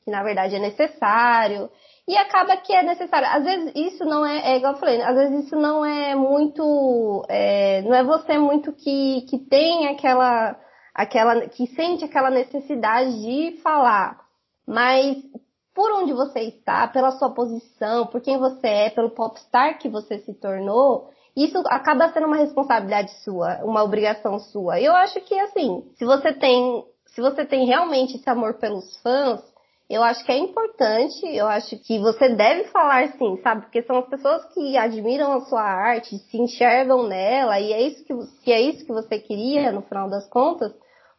[0.05, 1.70] que na verdade é necessário.
[2.07, 3.29] E acaba que é necessário.
[3.29, 7.24] Às vezes isso não é, é igual eu falei, às vezes isso não é muito,
[7.29, 10.55] é, não é você muito que, que tem aquela,
[10.95, 14.20] aquela, que sente aquela necessidade de falar.
[14.66, 15.16] Mas
[15.74, 20.18] por onde você está, pela sua posição, por quem você é, pelo popstar que você
[20.18, 21.09] se tornou,
[21.45, 24.80] isso acaba sendo uma responsabilidade sua, uma obrigação sua.
[24.80, 29.41] Eu acho que assim, se você tem, se você tem realmente esse amor pelos fãs,
[29.89, 33.62] eu acho que é importante, eu acho que você deve falar sim, sabe?
[33.62, 38.05] Porque são as pessoas que admiram a sua arte, se enxergam nela, e é isso
[38.05, 40.74] que, se é isso que você queria, no final das contas,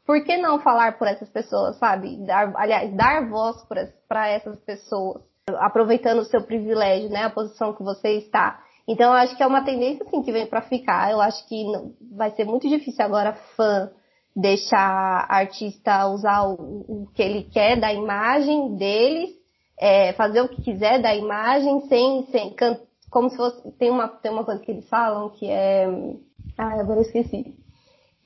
[0.05, 2.17] por que não falar por essas pessoas, sabe?
[2.25, 3.57] Dar, aliás, dar voz
[4.07, 5.23] para essas pessoas,
[5.57, 7.23] aproveitando o seu privilégio, né?
[7.23, 8.59] A posição que você está.
[8.89, 11.11] Então, eu acho que é uma tendência, assim, que vem para ficar.
[11.11, 11.63] Eu acho que
[12.11, 13.91] vai ser muito difícil agora fã
[14.35, 16.55] deixar artista usar o,
[16.87, 19.29] o que ele quer da imagem deles,
[19.79, 22.55] é, fazer o que quiser da imagem, sem, sem
[23.11, 25.85] como se fosse, tem uma, tem uma coisa que eles falam que é,
[26.57, 27.53] ah, agora eu esqueci,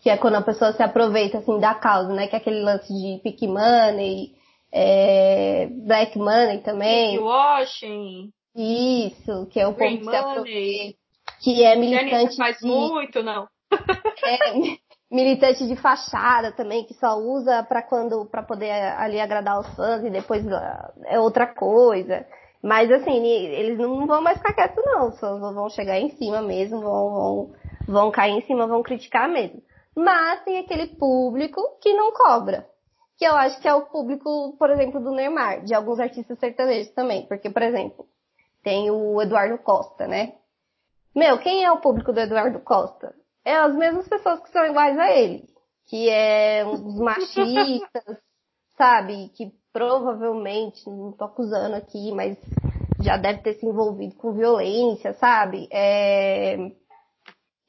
[0.01, 2.87] que é quando a pessoa se aproveita, assim, da causa, né, que é aquele lance
[2.87, 4.33] de pick money,
[4.71, 7.19] é, black money também.
[7.19, 8.31] Washing.
[8.55, 9.97] Isso, que é o povo
[10.43, 10.95] que
[11.39, 12.37] que é militante.
[12.37, 13.47] faz de, muito, não.
[14.23, 14.77] é,
[15.11, 20.03] militante de fachada também, que só usa para quando para poder ali agradar os fãs
[20.03, 22.25] e depois ah, é outra coisa.
[22.61, 26.79] Mas assim, eles não vão mais ficar quietos não, fãs vão chegar em cima mesmo,
[26.79, 27.51] vão, vão,
[27.87, 29.61] vão cair em cima, vão criticar mesmo.
[29.95, 32.65] Mas tem aquele público que não cobra.
[33.17, 36.91] Que eu acho que é o público, por exemplo, do Neymar, de alguns artistas sertanejos
[36.93, 37.27] também.
[37.27, 38.07] Porque, por exemplo,
[38.63, 40.33] tem o Eduardo Costa, né?
[41.15, 43.13] Meu, quem é o público do Eduardo Costa?
[43.45, 45.47] É as mesmas pessoas que são iguais a ele.
[45.85, 48.17] Que é os machistas,
[48.77, 49.29] sabe?
[49.35, 52.37] Que provavelmente, não tô acusando aqui, mas
[53.01, 55.67] já deve ter se envolvido com violência, sabe?
[55.71, 56.55] É...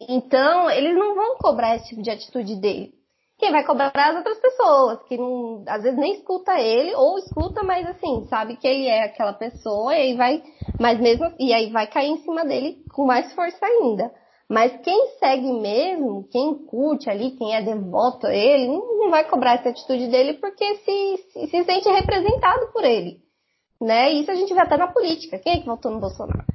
[0.08, 2.94] Então, eles não vão cobrar esse tipo de atitude dele.
[3.44, 7.62] Quem vai cobrar as outras pessoas, que não, às vezes nem escuta ele, ou escuta,
[7.62, 10.42] mas assim, sabe que ele é aquela pessoa, e aí vai,
[10.80, 14.10] mas mesmo, e aí vai cair em cima dele com mais força ainda.
[14.48, 19.56] Mas quem segue mesmo, quem curte ali, quem é devoto a ele, não vai cobrar
[19.56, 23.18] essa atitude dele porque se, se, se sente representado por ele.
[23.78, 24.10] Né?
[24.12, 25.38] Isso a gente vê até na política.
[25.38, 26.46] Quem é que votou no Bolsonaro?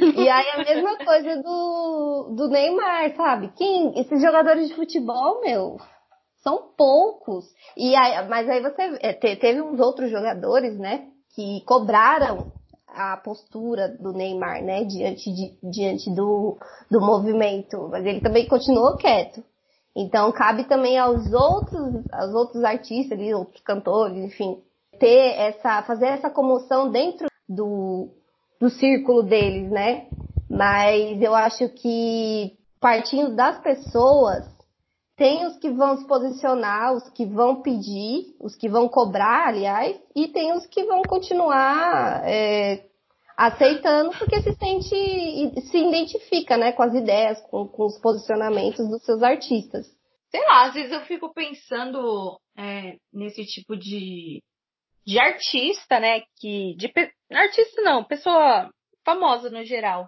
[0.00, 3.52] E aí a mesma coisa do, do Neymar, sabe?
[3.56, 5.78] Quem, esses jogadores de futebol, meu,
[6.42, 7.44] são poucos.
[7.76, 12.52] E aí, mas aí você é, teve uns outros jogadores, né, que cobraram
[12.88, 16.56] a postura do Neymar, né, diante, de, diante do,
[16.90, 19.42] do movimento, mas ele também continuou quieto.
[19.94, 24.62] Então cabe também aos outros, aos outros artistas, ali, outros cantores, enfim,
[24.98, 28.08] ter essa, fazer essa comoção dentro do,
[28.60, 30.06] do círculo deles, né?
[30.48, 34.44] Mas eu acho que partindo das pessoas,
[35.16, 40.00] tem os que vão se posicionar, os que vão pedir, os que vão cobrar, aliás,
[40.14, 42.84] e tem os que vão continuar é,
[43.36, 49.02] aceitando porque se sente, se identifica, né, com as ideias, com, com os posicionamentos dos
[49.04, 49.86] seus artistas.
[50.30, 54.40] Sei lá, às vezes eu fico pensando é, nesse tipo de,
[55.08, 56.92] de artista, né, que de
[57.32, 58.70] artista não, pessoa
[59.02, 60.06] famosa no geral,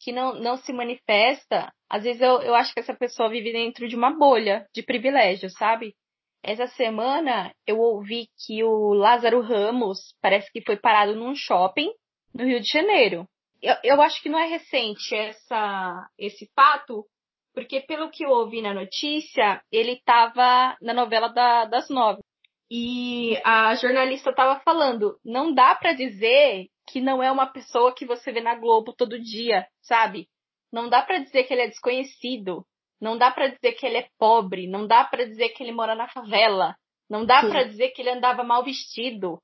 [0.00, 3.88] que não, não se manifesta, às vezes eu, eu acho que essa pessoa vive dentro
[3.88, 5.96] de uma bolha de privilégio, sabe?
[6.44, 11.90] Essa semana eu ouvi que o Lázaro Ramos parece que foi parado num shopping
[12.32, 13.26] no Rio de Janeiro.
[13.60, 17.04] Eu, eu acho que não é recente essa, esse fato,
[17.52, 22.22] porque pelo que eu ouvi na notícia, ele estava na novela da, das nove.
[22.70, 28.04] E a jornalista estava falando, não dá para dizer que não é uma pessoa que
[28.04, 30.28] você vê na Globo todo dia, sabe?
[30.72, 32.66] Não dá para dizer que ele é desconhecido,
[33.00, 35.94] não dá para dizer que ele é pobre, não dá para dizer que ele mora
[35.94, 36.76] na favela,
[37.08, 39.40] não dá para dizer que ele andava mal vestido.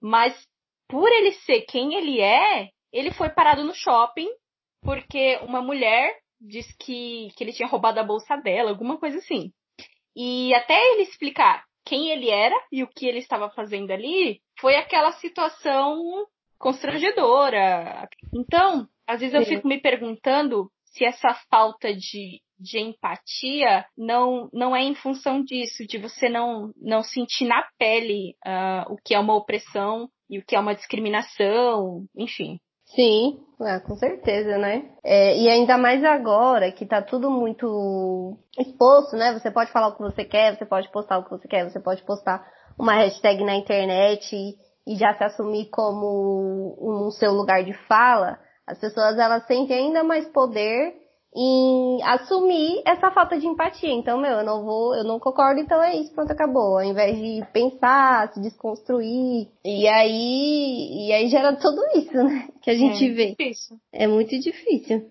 [0.00, 0.38] Mas
[0.88, 4.28] por ele ser quem ele é, ele foi parado no shopping
[4.82, 9.52] porque uma mulher diz que, que ele tinha roubado a bolsa dela, alguma coisa assim.
[10.14, 14.76] E até ele explicar quem ele era e o que ele estava fazendo ali, foi
[14.76, 15.98] aquela situação
[16.58, 18.06] constrangedora.
[18.34, 24.76] Então, às vezes eu fico me perguntando se essa falta de, de empatia não, não
[24.76, 29.18] é em função disso, de você não, não sentir na pele uh, o que é
[29.18, 32.58] uma opressão e o que é uma discriminação, enfim.
[32.94, 34.90] Sim, ah, com certeza, né?
[35.04, 39.38] É, e ainda mais agora que tá tudo muito exposto, né?
[39.38, 41.80] Você pode falar o que você quer, você pode postar o que você quer, você
[41.80, 42.46] pode postar
[42.78, 44.54] uma hashtag na internet e,
[44.86, 48.38] e já se assumir como um seu lugar de fala.
[48.66, 50.94] As pessoas elas sentem ainda mais poder
[51.34, 53.92] em assumir essa falta de empatia.
[53.92, 56.78] Então, meu, eu não vou, eu não concordo, então é isso, pronto, acabou.
[56.78, 59.48] Ao invés de pensar, se desconstruir.
[59.64, 62.48] E aí, e aí gera tudo isso, né?
[62.62, 63.26] Que a gente é vê.
[63.30, 63.76] Difícil.
[63.92, 65.10] É muito difícil.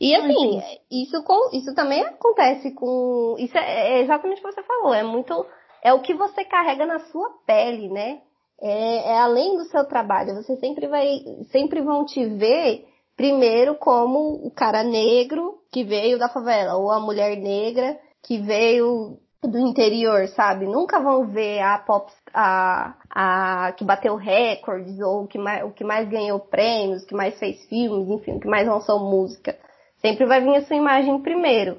[0.00, 3.36] E assim, isso, isso também acontece com.
[3.38, 4.94] Isso é, é exatamente o que você falou.
[4.94, 5.46] É muito.
[5.82, 8.22] É o que você carrega na sua pele, né?
[8.62, 10.34] É, é além do seu trabalho.
[10.36, 11.20] Você sempre vai.
[11.50, 12.86] Sempre vão te ver
[13.20, 19.18] primeiro como o cara negro que veio da favela, ou a mulher negra que veio
[19.42, 20.64] do interior, sabe?
[20.64, 25.84] Nunca vão ver a pop, a, a que bateu recordes, ou que, mais, o que
[25.84, 29.54] mais ganhou prêmios, que mais fez filmes, enfim, o que mais lançou música.
[30.00, 31.78] Sempre vai vir a sua imagem primeiro.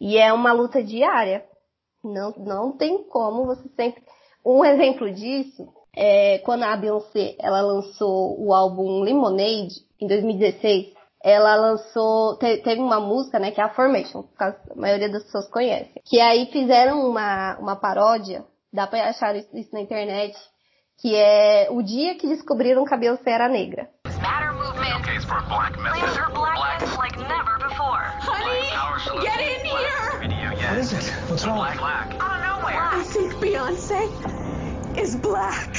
[0.00, 1.44] E é uma luta diária.
[2.02, 4.02] Não, não tem como você sempre.
[4.44, 11.54] Um exemplo disso é quando a Beyoncé ela lançou o álbum Lemonade, em 2016, ela
[11.54, 15.92] lançou, teve uma música, né, que é a Formation, que a maioria das pessoas conhece.
[16.04, 20.36] Que aí fizeram uma, uma paródia, dá pra achar isso, isso na internet,
[21.00, 23.88] que é o dia que descobriram que a Beyoncé era negra.
[30.72, 31.04] What is it?
[31.28, 31.58] What's wrong?
[31.58, 32.76] Out of nowhere.
[32.78, 35.71] I think Beyonce is black.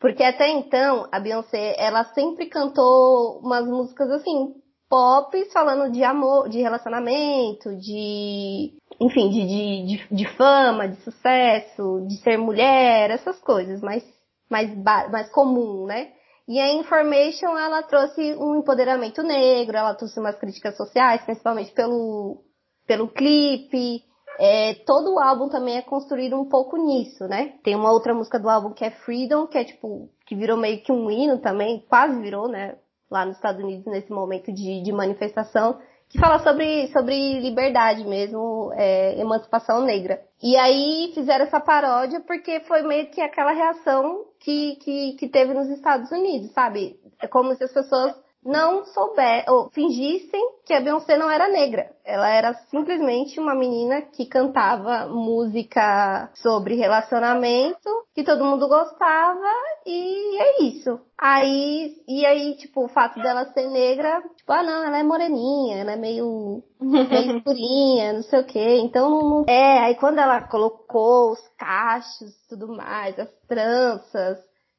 [0.00, 4.54] Porque até então, a Beyoncé, ela sempre cantou umas músicas assim,
[4.88, 12.06] pop, falando de amor, de relacionamento, de, enfim, de, de, de, de fama, de sucesso,
[12.06, 14.04] de ser mulher, essas coisas, mais,
[14.48, 14.72] mais,
[15.10, 16.12] mais comum, né?
[16.46, 22.42] E a Information, ela trouxe um empoderamento negro, ela trouxe umas críticas sociais, principalmente pelo,
[22.86, 24.02] pelo clipe,
[24.38, 27.54] é, todo o álbum também é construído um pouco nisso, né?
[27.62, 30.80] Tem uma outra música do álbum que é Freedom, que é tipo, que virou meio
[30.82, 32.76] que um hino também, quase virou, né?
[33.10, 35.78] Lá nos Estados Unidos nesse momento de, de manifestação,
[36.08, 40.20] que fala sobre, sobre liberdade mesmo, é, emancipação negra.
[40.42, 45.52] E aí fizeram essa paródia porque foi meio que aquela reação que, que, que teve
[45.52, 46.98] nos Estados Unidos, sabe?
[47.20, 48.14] É como se as pessoas
[48.44, 51.90] não souber, ou fingissem que a Beyoncé não era negra.
[52.04, 59.52] Ela era simplesmente uma menina que cantava música sobre relacionamento, que todo mundo gostava,
[59.84, 61.00] e é isso.
[61.18, 65.78] Aí, e aí, tipo, o fato dela ser negra, tipo, ah não, ela é moreninha,
[65.78, 68.78] ela é meio, meio escurinha, não sei o quê.
[68.82, 74.38] Então, é, aí quando ela colocou os cachos tudo mais, as tranças,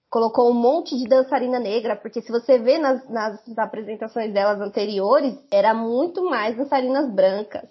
[0.10, 5.38] colocou um monte de dançarina negra, porque se você vê nas, nas apresentações delas anteriores,
[5.52, 7.70] era muito mais dançarinas brancas.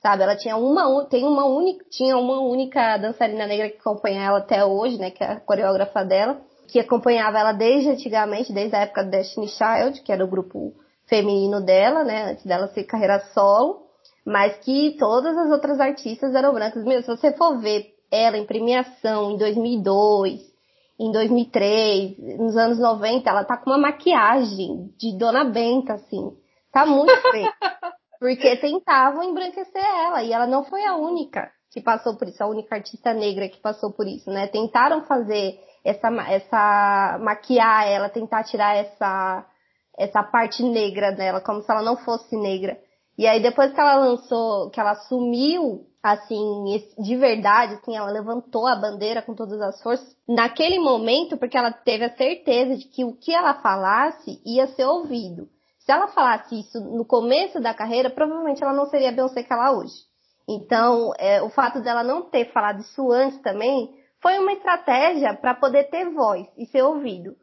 [0.00, 4.38] Sabe, ela tinha uma, tem uma única, tinha uma única dançarina negra que acompanha ela
[4.38, 8.80] até hoje, né, que é a coreógrafa dela, que acompanhava ela desde antigamente, desde a
[8.80, 10.74] época do Destiny Child, que era o grupo
[11.06, 13.86] feminino dela, né, antes dela ser carreira solo,
[14.24, 16.84] mas que todas as outras artistas eram brancas.
[16.84, 20.55] Meu, se você for ver ela em premiação em 2002,
[20.98, 26.32] em 2003, nos anos 90, ela tá com uma maquiagem de Dona Benta, assim.
[26.72, 27.52] Tá muito feia.
[28.18, 32.46] Porque tentavam embranquecer ela, e ela não foi a única que passou por isso, a
[32.46, 34.46] única artista negra que passou por isso, né?
[34.46, 39.46] Tentaram fazer essa, essa maquiar ela, tentar tirar essa,
[39.98, 42.78] essa parte negra dela, como se ela não fosse negra.
[43.18, 46.64] E aí depois que ela lançou, que ela assumiu assim,
[46.98, 51.72] de verdade, assim, ela levantou a bandeira com todas as forças naquele momento, porque ela
[51.72, 55.48] teve a certeza de que o que ela falasse ia ser ouvido.
[55.80, 59.52] Se ela falasse isso no começo da carreira, provavelmente ela não seria a Beyoncé que
[59.52, 59.94] ela é hoje.
[60.48, 65.54] Então, é, o fato dela não ter falado isso antes também foi uma estratégia para
[65.54, 67.36] poder ter voz e ser ouvido.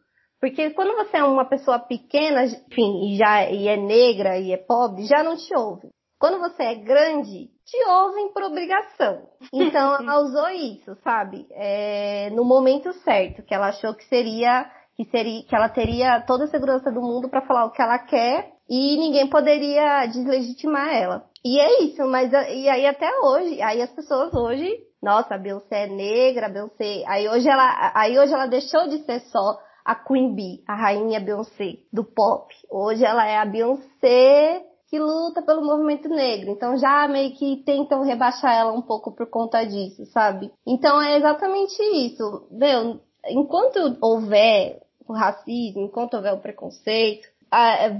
[0.43, 4.57] Porque quando você é uma pessoa pequena, enfim, e já e é negra e é
[4.57, 5.87] pobre, já não te ouve.
[6.19, 9.21] Quando você é grande, te ouvem por obrigação.
[9.53, 11.47] Então ela usou isso, sabe?
[11.51, 16.43] É, no momento certo, que ela achou que seria que seria que ela teria toda
[16.43, 21.23] a segurança do mundo para falar o que ela quer e ninguém poderia deslegitimar ela.
[21.41, 24.69] E é isso, mas e aí até hoje, aí as pessoas hoje,
[25.01, 29.05] nossa, a Beyoncé é negra, a Beyoncé, aí hoje ela, aí hoje ela deixou de
[29.05, 32.53] ser só a Queen Bee, a rainha Beyoncé do pop.
[32.69, 36.51] Hoje ela é a Beyoncé que luta pelo movimento negro.
[36.51, 40.51] Então já meio que tentam rebaixar ela um pouco por conta disso, sabe?
[40.67, 42.47] Então é exatamente isso.
[42.51, 47.27] Meu, enquanto houver o racismo, enquanto houver o preconceito,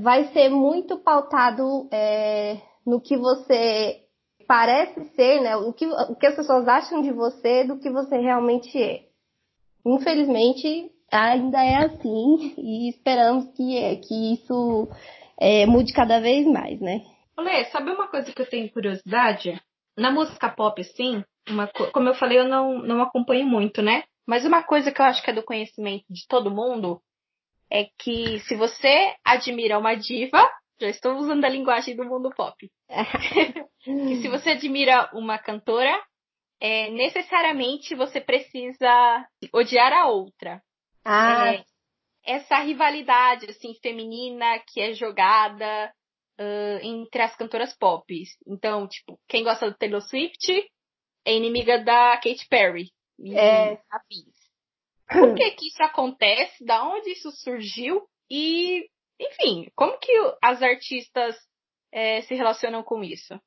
[0.02, 4.02] vai ser muito pautado é, no que você
[4.48, 5.56] parece ser, né?
[5.56, 9.02] O que, o que as pessoas acham de você do que você realmente é.
[9.86, 14.90] Infelizmente, ainda é assim e esperamos que, que isso
[15.40, 17.02] é, mude cada vez mais, né?
[17.38, 19.62] Olê, sabe uma coisa que eu tenho curiosidade?
[19.98, 24.04] Na música pop, assim, uma, como eu falei, eu não, não acompanho muito, né?
[24.26, 27.02] Mas uma coisa que eu acho que é do conhecimento de todo mundo
[27.72, 30.50] é que se você admira uma diva,
[30.80, 32.70] já estou usando a linguagem do mundo pop.
[33.84, 35.94] que se você admira uma cantora,
[36.62, 40.62] é, necessariamente você precisa odiar a outra.
[41.04, 41.54] Ah.
[41.54, 41.66] É,
[42.26, 45.94] essa rivalidade assim feminina que é jogada
[46.40, 48.06] uh, entre as cantoras pop.
[48.48, 50.52] Então, tipo, quem gosta do Taylor Swift
[51.26, 52.92] é inimiga da Katy Perry.
[53.26, 53.78] É.
[55.08, 56.66] Por que que isso acontece?
[56.66, 58.08] Da onde isso surgiu?
[58.30, 58.90] E,
[59.20, 61.36] enfim, como que as artistas
[61.92, 63.40] é, se relacionam com isso?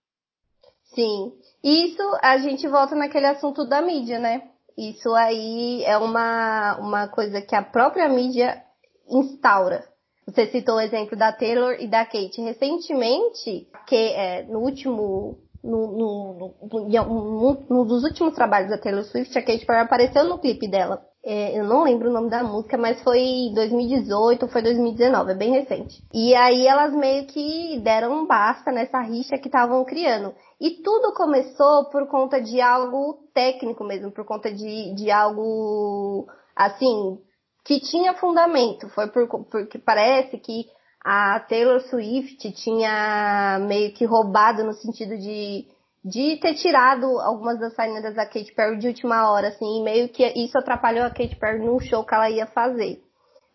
[0.84, 1.32] Sim.
[1.64, 4.50] Isso a gente volta naquele assunto da mídia, né?
[4.76, 8.62] Isso aí é uma, uma coisa que a própria mídia
[9.08, 9.84] instaura.
[10.26, 12.40] Você citou o exemplo da Taylor e da Kate.
[12.40, 19.36] Recentemente, que é, no último no, no, no, no, dos últimos trabalhos da Taylor Swift,
[19.36, 21.02] a Katy Perry apareceu no clipe dela.
[21.28, 25.34] É, eu não lembro o nome da música, mas foi 2018 ou foi 2019, é
[25.34, 26.00] bem recente.
[26.14, 30.32] E aí elas meio que deram um basta nessa rixa que estavam criando.
[30.60, 37.18] E tudo começou por conta de algo técnico mesmo, por conta de, de algo, assim,
[37.64, 38.88] que tinha fundamento.
[38.90, 40.66] Foi por, porque parece que
[41.04, 45.66] a Taylor Swift tinha meio que roubado no sentido de,
[46.06, 50.08] de ter tirado algumas das saídas da Katy Perry de última hora, assim, e meio
[50.08, 53.02] que isso atrapalhou a Katy Perry num show que ela ia fazer.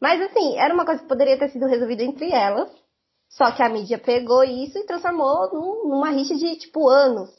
[0.02, 2.70] Mas assim, era uma coisa que poderia ter sido resolvida entre elas,
[3.30, 7.30] só que a mídia pegou isso e transformou num, numa rixa de tipo anos.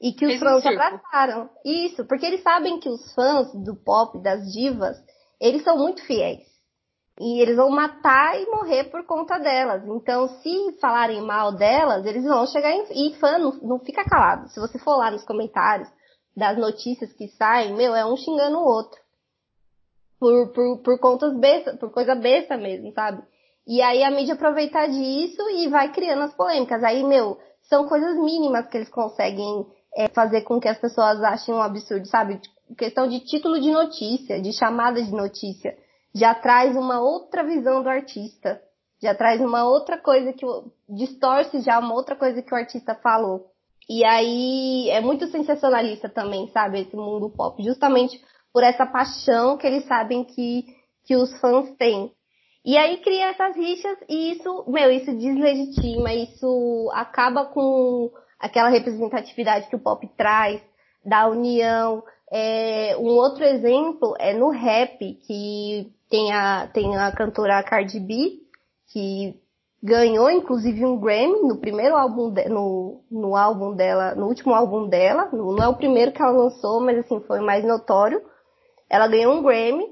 [0.00, 1.50] E que os fãs abraçaram.
[1.64, 4.96] Isso, porque eles sabem que os fãs do pop, das divas,
[5.38, 6.53] eles são muito fiéis.
[7.20, 9.86] E eles vão matar e morrer por conta delas.
[9.86, 12.84] Então, se falarem mal delas, eles vão chegar em.
[12.90, 14.48] E fã não, não fica calado.
[14.48, 15.88] Se você for lá nos comentários
[16.36, 19.00] das notícias que saem, meu, é um xingando o outro.
[20.18, 23.22] Por, por, por contas besta, por coisa besta mesmo, sabe?
[23.66, 26.82] E aí a mídia aproveita disso e vai criando as polêmicas.
[26.82, 29.64] Aí, meu, são coisas mínimas que eles conseguem
[29.96, 32.40] é, fazer com que as pessoas achem um absurdo, sabe?
[32.76, 35.76] Questão de título de notícia, de chamada de notícia
[36.14, 38.60] já traz uma outra visão do artista,
[39.02, 40.46] já traz uma outra coisa que
[40.88, 43.50] distorce já uma outra coisa que o artista falou.
[43.88, 49.66] E aí é muito sensacionalista também, sabe, esse mundo pop, justamente por essa paixão que
[49.66, 50.64] eles sabem que,
[51.04, 52.12] que os fãs têm.
[52.64, 59.68] E aí cria essas rixas e isso, meu, isso deslegitima, isso acaba com aquela representatividade
[59.68, 60.62] que o pop traz,
[61.04, 62.02] da união.
[62.32, 68.38] É, um outro exemplo é no rap, que tem a, tem a cantora Cardi B,
[68.92, 69.34] que
[69.82, 74.86] ganhou inclusive um Grammy no primeiro álbum, de, no, no álbum dela, no último álbum
[74.86, 78.22] dela, não é o primeiro que ela lançou, mas assim, foi mais notório.
[78.88, 79.86] Ela ganhou um Grammy,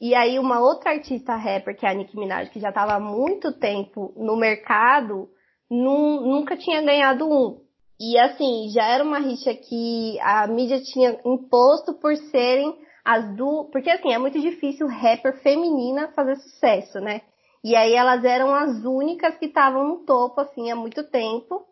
[0.00, 3.00] e aí uma outra artista rapper, que é a Nicki Minaj, que já estava há
[3.00, 5.28] muito tempo no mercado,
[5.70, 7.60] nunca tinha ganhado um.
[8.00, 12.74] E assim, já era uma rixa que a mídia tinha imposto por serem
[13.08, 13.24] as.
[13.72, 17.22] Porque assim, é muito difícil rapper feminina fazer sucesso, né?
[17.64, 21.66] E aí elas eram as únicas que estavam no topo, assim, há muito tempo.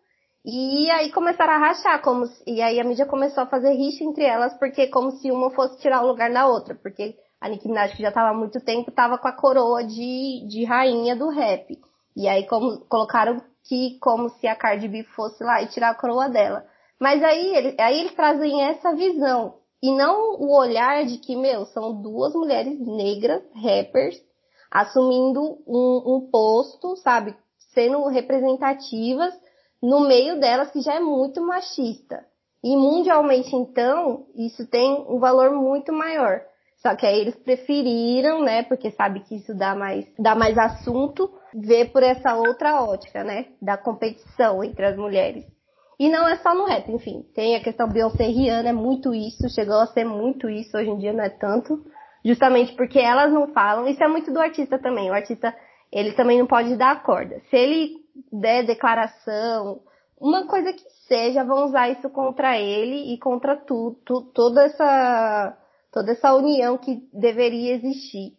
[0.44, 4.04] E aí começaram a rachar, como se, e aí a mídia começou a fazer rixa
[4.04, 7.68] entre elas, porque como se uma fosse tirar o lugar da outra, porque a Nicki
[7.68, 11.28] Minaj, que já estava há muito tempo, estava com a coroa de, de rainha do
[11.28, 11.76] rap.
[12.16, 15.94] E aí como, colocaram que como se a Cardi B fosse lá e tirar a
[15.94, 16.64] coroa dela.
[17.00, 19.54] Mas aí, ele, aí eles trazem essa visão.
[19.82, 24.20] E não o olhar de que, meu, são duas mulheres negras, rappers,
[24.70, 27.36] assumindo um, um posto, sabe?
[27.74, 29.34] Sendo representativas
[29.82, 32.24] no meio delas que já é muito machista.
[32.64, 36.40] E mundialmente, então, isso tem um valor muito maior.
[36.78, 41.30] Só que aí eles preferiram, né, porque sabe que isso dá mais, dá mais assunto,
[41.54, 43.46] vê por essa outra ótica, né?
[43.60, 45.44] Da competição entre as mulheres.
[45.98, 47.24] E não é só no rap, enfim.
[47.34, 50.90] Tem a questão Beyoncé e Rihanna, é muito isso, chegou a ser muito isso, hoje
[50.90, 51.82] em dia não é tanto.
[52.24, 55.10] Justamente porque elas não falam, isso é muito do artista também.
[55.10, 55.54] O artista,
[55.92, 57.40] ele também não pode dar a corda.
[57.48, 57.92] Se ele
[58.32, 59.80] der declaração,
[60.20, 65.56] uma coisa que seja, vão usar isso contra ele e contra tudo, tu, toda essa
[65.92, 68.34] toda essa união que deveria existir.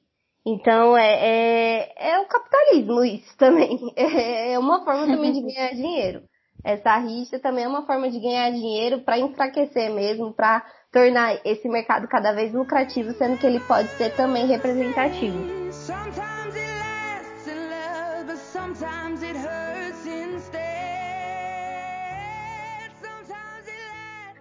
[0.46, 3.80] Então é, é, é o capitalismo isso também.
[3.98, 6.22] É uma forma também de ganhar dinheiro.
[6.64, 11.68] Essa rixa também é uma forma de ganhar dinheiro para enfraquecer mesmo, para tornar esse
[11.70, 15.38] mercado cada vez lucrativo, sendo que ele pode ser também representativo.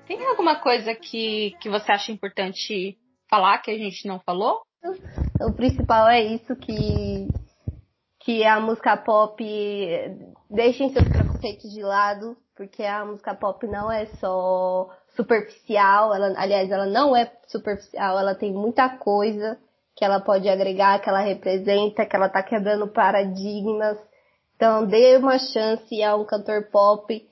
[0.06, 2.96] Tem alguma coisa que, que você acha importante
[3.28, 4.62] falar que a gente não falou?
[5.40, 7.28] O principal é isso que
[8.26, 9.40] que a música pop
[10.50, 16.70] deixem seus preconceitos de lado, porque a música pop não é só superficial, ela, aliás,
[16.70, 19.58] ela não é superficial, ela tem muita coisa
[19.94, 23.96] que ela pode agregar, que ela representa, que ela tá quebrando paradigmas.
[24.54, 27.26] Então, dê uma chance a um cantor pop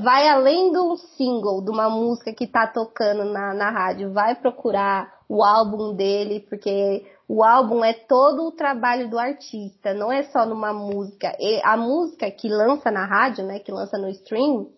[0.00, 4.12] vai além de um single, de uma música que tá tocando na, na rádio.
[4.12, 10.10] Vai procurar o álbum dele, porque o álbum é todo o trabalho do artista, não
[10.10, 11.36] é só numa música.
[11.38, 14.70] E a música que lança na rádio, né, que lança no stream,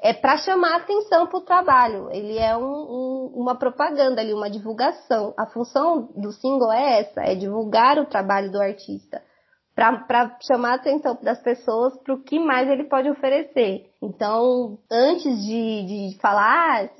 [0.00, 2.08] é para chamar atenção para o trabalho.
[2.10, 5.34] Ele é um, um, uma propaganda ali, uma divulgação.
[5.36, 9.20] A função do single é essa, é divulgar o trabalho do artista
[9.78, 13.88] para chamar a atenção das pessoas para o que mais ele pode oferecer.
[14.02, 16.90] Então, antes de, de falar,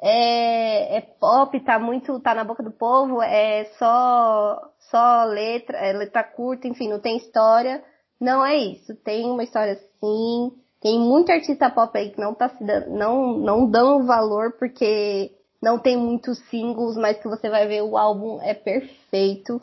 [0.00, 5.92] é, é pop, tá muito, tá na boca do povo, é só, só letra, é
[5.92, 7.82] letra curta, enfim, não tem história.
[8.20, 8.94] Não é isso.
[9.04, 10.52] Tem uma história sim.
[10.80, 15.32] Tem muito artista pop aí que não tá se dando, não, não dão valor porque
[15.60, 19.60] não tem muitos singles, mas que você vai ver o álbum é perfeito.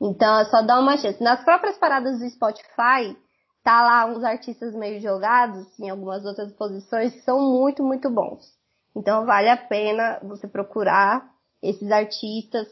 [0.00, 1.22] Então é só dar uma chance.
[1.22, 3.16] Nas próprias paradas do Spotify,
[3.64, 8.54] tá lá uns artistas meio jogados em algumas outras posições que são muito, muito bons.
[8.94, 11.28] Então vale a pena você procurar
[11.62, 12.66] esses artistas.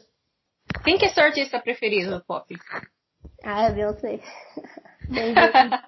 [0.82, 2.46] Quem que é seu artista preferido, Pop?
[3.42, 4.20] Ah, é Beyoncé.
[5.12, 5.84] Sem dúvida.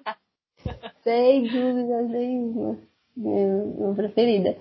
[1.03, 2.77] Sem dúvida nenhuma.
[3.15, 4.57] Minha preferida.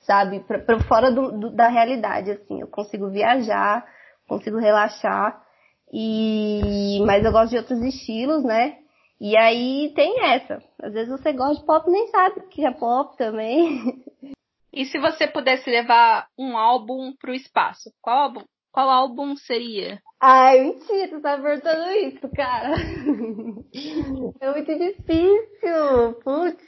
[0.00, 0.40] Sabe?
[0.40, 2.60] Pra, pra fora do, do, da realidade, assim.
[2.60, 3.86] Eu consigo viajar,
[4.26, 5.44] consigo relaxar
[5.92, 8.78] e, mas eu gosto de outros estilos, né?
[9.20, 10.62] E aí tem essa.
[10.82, 14.02] Às vezes você gosta de pop nem sabe que é pop também.
[14.72, 20.00] E se você pudesse levar um álbum pro espaço, qual álbum, qual álbum seria?
[20.20, 22.76] Ai, mentira, tu tá perguntando isso, cara.
[24.40, 26.14] é muito difícil.
[26.22, 26.64] Putz,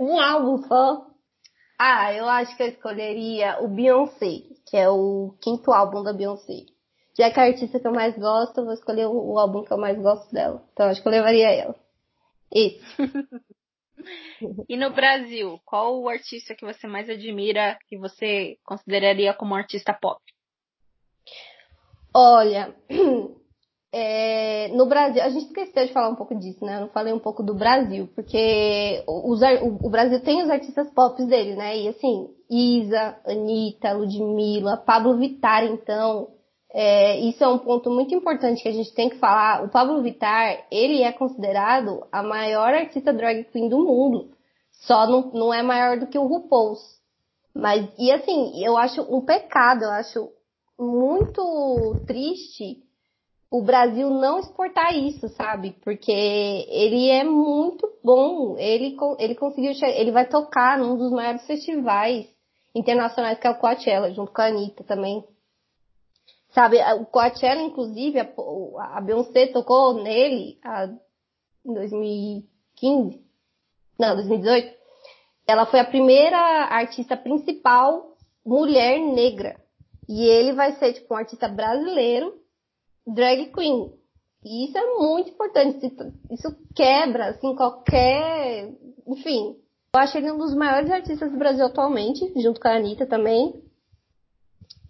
[0.00, 1.06] um álbum só.
[1.78, 6.64] Ah, eu acho que eu escolheria o Beyoncé, que é o quinto álbum da Beyoncé.
[7.16, 9.72] Já que a artista que eu mais gosto, eu vou escolher o, o álbum que
[9.72, 10.62] eu mais gosto dela.
[10.72, 11.74] Então acho que eu levaria ela.
[12.54, 12.84] Isso.
[14.68, 19.92] e no Brasil, qual o artista que você mais admira, que você consideraria como artista
[19.92, 20.20] pop?
[22.14, 22.74] Olha,
[23.92, 26.76] é, no Brasil, a gente esqueceu de falar um pouco disso, né?
[26.76, 30.90] Eu não falei um pouco do Brasil, porque os, o, o, Brasil tem os artistas
[30.90, 31.78] pop dele, né?
[31.78, 36.28] E assim, Isa, Anitta, Ludmilla, Pablo Vittar, então,
[36.72, 39.64] é, isso é um ponto muito importante que a gente tem que falar.
[39.64, 44.30] O Pablo Vittar, ele é considerado a maior artista drag queen do mundo.
[44.70, 46.80] Só não, não é maior do que o RuPaul's.
[47.54, 50.30] Mas, e assim, eu acho um pecado, eu acho
[50.78, 52.82] muito triste
[53.52, 55.76] o Brasil não exportar isso, sabe?
[55.84, 58.56] Porque ele é muito bom.
[58.56, 62.26] Ele, ele conseguiu, ele vai tocar num dos maiores festivais
[62.74, 65.22] internacionais que é o Coachella, junto com a Anitta também.
[66.52, 68.28] Sabe, o Coachella, inclusive, a,
[68.96, 70.86] a Beyoncé tocou nele a,
[71.64, 73.22] em 2015,
[73.98, 74.82] não, 2018.
[75.46, 79.60] Ela foi a primeira artista principal mulher negra.
[80.08, 82.34] E ele vai ser, tipo, um artista brasileiro,
[83.06, 83.92] drag queen.
[84.44, 85.86] E isso é muito importante.
[86.30, 88.72] Isso quebra, assim, qualquer.
[89.06, 89.56] Enfim.
[89.94, 93.62] Eu acho ele um dos maiores artistas do Brasil atualmente, junto com a Anitta também.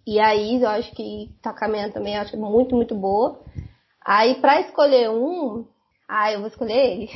[0.05, 3.39] E a Isa, eu acho que tá caminhando também, acho muito, muito boa.
[4.05, 5.65] Aí, pra escolher um,
[6.07, 7.09] ah, eu vou escolher ele.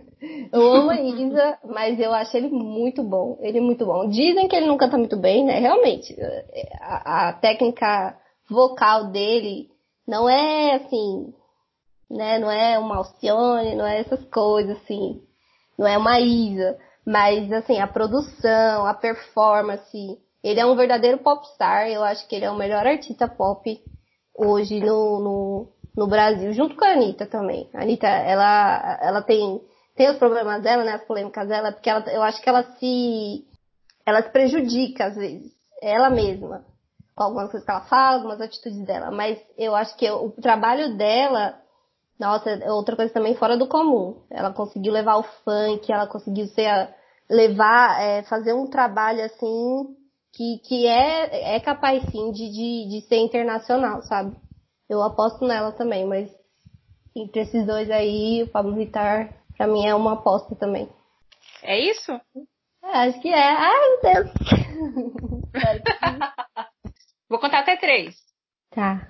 [0.52, 3.38] eu amo a Isa, mas eu acho ele muito bom.
[3.40, 4.08] Ele é muito bom.
[4.08, 5.58] Dizem que ele não canta muito bem, né?
[5.60, 6.16] Realmente,
[6.80, 8.18] a, a técnica
[8.50, 9.68] vocal dele
[10.06, 11.32] não é assim
[12.10, 12.38] né?
[12.38, 15.20] Não é uma Alcione, não é essas coisas, assim.
[15.78, 16.78] Não é uma Isa.
[17.04, 20.18] Mas, assim, a produção, a performance.
[20.44, 21.88] Ele é um verdadeiro popstar.
[21.88, 23.82] Eu acho que ele é o melhor artista pop
[24.36, 27.70] hoje no, no, no Brasil, junto com a Anitta também.
[27.72, 29.58] A Anitta, ela, ela tem,
[29.96, 30.92] tem os problemas dela, né?
[30.92, 33.46] As polêmicas dela, porque ela, eu acho que ela se,
[34.04, 35.50] ela se prejudica às vezes.
[35.82, 36.62] Ela mesma.
[37.16, 39.10] Com algumas coisas que ela fala, algumas atitudes dela.
[39.10, 41.58] Mas eu acho que o trabalho dela
[42.20, 44.22] nossa, é outra coisa também fora do comum.
[44.30, 46.94] Ela conseguiu levar o funk, ela conseguiu ser,
[47.30, 50.03] levar, é, fazer um trabalho assim
[50.34, 54.36] que, que é, é capaz sim de, de, de ser internacional, sabe?
[54.88, 56.30] Eu aposto nela também, mas
[57.16, 60.88] entre esses dois aí, o Pablo Vittar, pra mim é uma aposta também.
[61.62, 62.12] É isso?
[62.82, 63.48] É, acho que é.
[63.48, 64.32] Ai, meu Deus.
[67.28, 68.16] Vou contar até três.
[68.70, 69.08] Tá.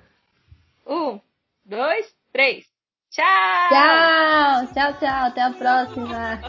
[0.86, 1.18] Um,
[1.64, 2.64] dois, três.
[3.10, 3.68] Tchau!
[3.70, 5.26] Tchau, tchau, tchau.
[5.26, 6.44] Até a próxima.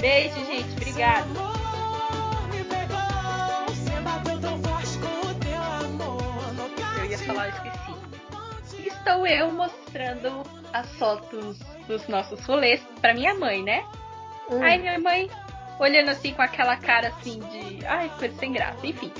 [0.00, 0.76] Beijo, gente.
[0.76, 1.51] Obrigada.
[7.26, 8.88] Falar, eu esqueci.
[8.88, 10.42] Estou eu mostrando
[10.72, 13.84] as fotos dos nossos rolês pra minha mãe, né?
[14.50, 14.62] Hum.
[14.62, 15.30] Aí minha mãe
[15.78, 17.84] olhando assim com aquela cara assim de.
[17.86, 19.12] Ai, coisa sem graça, enfim.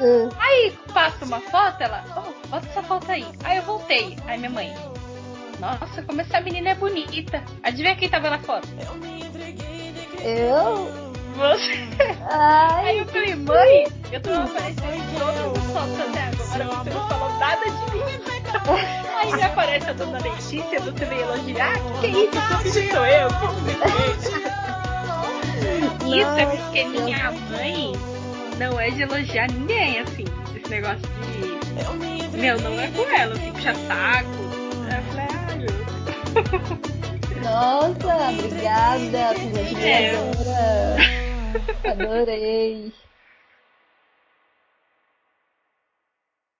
[0.00, 0.28] Hum.
[0.38, 3.26] Aí passa uma foto, ela, oh, bota essa foto aí.
[3.44, 4.16] Aí eu voltei.
[4.26, 4.74] Aí minha mãe,
[5.58, 7.42] nossa, como essa menina é bonita.
[7.62, 8.66] Adivinha quem tava na foto?
[10.22, 11.10] Eu?
[11.36, 11.72] Você.
[12.30, 16.90] Ai, Aí eu falei, mãe, eu tô aparecendo em todas as fotos até agora, você
[16.90, 18.04] não falou nada de mim.
[19.18, 21.72] Aí me aparece a dona Letícia, você vem elogiar.
[22.00, 22.72] Que, que isso?
[22.74, 23.28] Filha sou eu,
[25.98, 27.92] que Isso é porque minha mãe
[28.58, 30.24] não é de elogiar ninguém, assim.
[30.54, 31.00] Esse negócio
[31.32, 31.60] de.
[32.36, 34.28] Meu, não é com ela, assim, puxa saco.
[34.86, 35.50] Eu falei, ah,
[37.42, 40.14] nossa, obrigada, minha é.
[41.90, 42.92] Adorei.